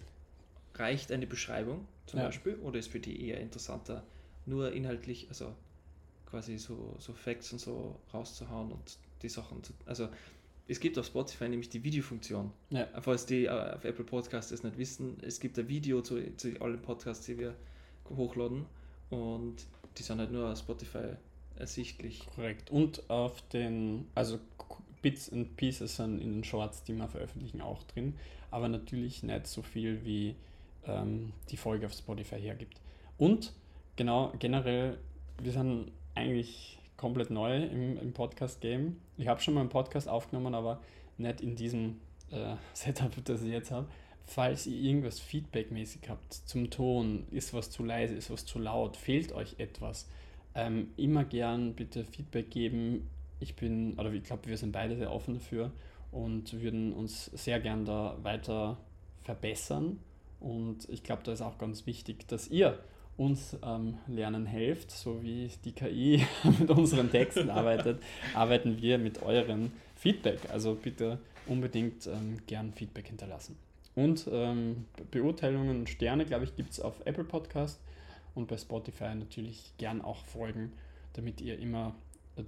[0.74, 2.26] reicht eine Beschreibung zum ja.
[2.26, 4.02] Beispiel oder ist für die eher interessanter,
[4.46, 5.54] nur inhaltlich, also
[6.26, 9.72] quasi so, so Facts und so rauszuhauen und die Sachen zu.
[9.86, 10.08] Also
[10.68, 12.52] es gibt auf Spotify nämlich die Videofunktion.
[12.70, 12.86] Ja.
[13.00, 16.60] Falls die äh, auf Apple Podcasts es nicht wissen, es gibt ein Video zu, zu
[16.60, 17.54] allen Podcasts, die wir
[18.08, 18.66] hochladen
[19.10, 19.56] und
[19.98, 21.16] die sind halt nur auf Spotify
[21.56, 22.26] ersichtlich.
[22.34, 22.70] Korrekt.
[22.70, 24.38] Und auf den, also
[25.02, 28.14] Bits and Pieces sind in den Shorts, die wir veröffentlichen, auch drin,
[28.50, 30.36] aber natürlich nicht so viel, wie
[30.86, 32.80] ähm, die Folge auf Spotify hergibt.
[33.18, 33.52] Und
[33.96, 34.98] genau, generell,
[35.42, 38.96] wir sind eigentlich komplett neu im, im Podcast-Game.
[39.18, 40.80] Ich habe schon mal einen Podcast aufgenommen, aber
[41.18, 42.00] nicht in diesem
[42.30, 43.88] äh, Setup, das ich jetzt habe.
[44.24, 48.96] Falls ihr irgendwas feedbackmäßig habt zum Ton, ist was zu leise, ist was zu laut,
[48.96, 50.08] fehlt euch etwas,
[50.54, 53.10] ähm, immer gern bitte Feedback geben.
[53.40, 55.72] Ich bin, oder ich glaube, wir sind beide sehr offen dafür
[56.12, 58.76] und würden uns sehr gern da weiter
[59.22, 59.98] verbessern.
[60.38, 62.78] Und ich glaube, da ist auch ganz wichtig, dass ihr
[63.16, 66.24] uns ähm, lernen helft, so wie die KI
[66.58, 68.02] mit unseren Texten arbeitet,
[68.34, 70.38] arbeiten wir mit eurem Feedback.
[70.50, 73.56] Also bitte unbedingt ähm, gern Feedback hinterlassen.
[73.94, 77.80] Und ähm, Beurteilungen und Sterne, glaube ich, gibt es auf Apple Podcast
[78.34, 80.72] und bei Spotify natürlich gern auch folgen,
[81.12, 81.94] damit ihr immer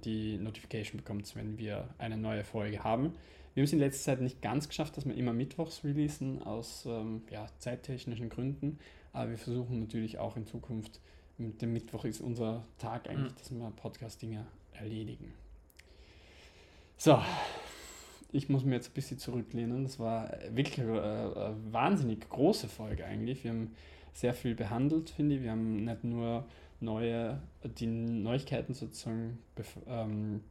[0.03, 3.13] die Notification bekommt, wenn wir eine neue Folge haben.
[3.53, 6.85] Wir haben es in letzter Zeit nicht ganz geschafft, dass wir immer mittwochs releasen, aus
[6.87, 8.79] ähm, ja, zeittechnischen Gründen.
[9.15, 10.99] Aber wir versuchen natürlich auch in Zukunft,
[11.37, 13.37] mit dem Mittwoch ist unser Tag eigentlich, mhm.
[13.37, 15.33] dass wir Podcast-Dinge erledigen.
[16.97, 17.21] So,
[18.33, 19.83] ich muss mir jetzt ein bisschen zurücklehnen.
[19.83, 23.45] Das war wirklich eine, eine wahnsinnig große Folge eigentlich.
[23.45, 23.73] Wir haben
[24.13, 25.43] sehr viel behandelt, finde ich.
[25.43, 26.45] Wir haben nicht nur
[26.81, 29.39] neue, die Neuigkeiten sozusagen
[29.87, 30.41] ähm,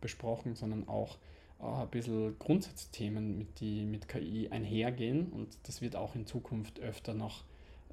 [0.00, 1.18] besprochen, sondern auch
[1.60, 5.26] äh, ein bisschen Grundsatzthemen, mit die mit KI einhergehen.
[5.32, 7.44] Und das wird auch in Zukunft öfter noch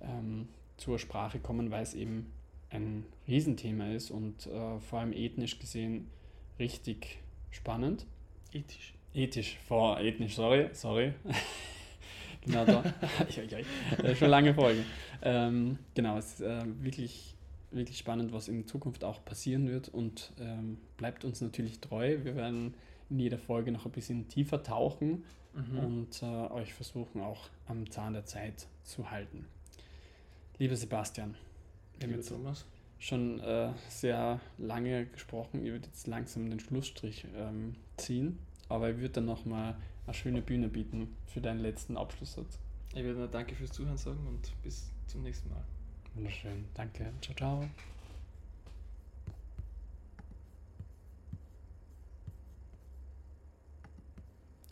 [0.04, 0.48] ähm,
[0.78, 2.32] zur Sprache kommen, weil es eben
[2.70, 6.08] ein Riesenthema ist und äh, vor allem ethnisch gesehen
[6.60, 7.20] richtig
[7.52, 8.06] spannend.
[8.52, 8.94] Ethisch.
[9.14, 11.14] Ethisch, vor ethnisch, sorry, sorry.
[12.42, 12.84] genau da.
[14.16, 14.84] schon lange Folge.
[15.22, 17.36] Ähm, genau, es ist äh, wirklich,
[17.72, 22.18] wirklich spannend, was in Zukunft auch passieren wird und ähm, bleibt uns natürlich treu.
[22.24, 22.74] Wir werden
[23.10, 25.24] in jeder Folge noch ein bisschen tiefer tauchen
[25.54, 25.78] mhm.
[25.78, 29.46] und äh, euch versuchen auch am Zahn der Zeit zu halten.
[30.64, 31.36] Lieber Sebastian,
[32.00, 32.66] wir haben jetzt Thomas.
[32.98, 35.66] schon äh, sehr lange gesprochen.
[35.66, 38.40] Ihr würdet jetzt langsam den Schlussstrich ähm, ziehen,
[38.70, 42.60] aber ich würde dann nochmal eine schöne Bühne bieten für deinen letzten Abschlusssatz.
[42.96, 45.66] Ich würde nur Danke fürs Zuhören sagen und bis zum nächsten Mal.
[46.14, 46.64] Wunderschön.
[46.76, 47.12] Danke.
[47.20, 47.70] Ciao, ciao.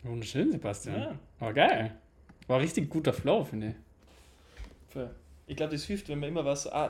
[0.04, 0.96] Wunderschön, Sebastian.
[0.98, 1.18] Ja.
[1.38, 1.94] War geil.
[2.46, 3.74] War richtig guter Flow, finde ich.
[4.88, 5.14] Voll.
[5.52, 6.66] Ich glaube, das hilft, wenn man immer was.
[6.66, 6.88] Ah,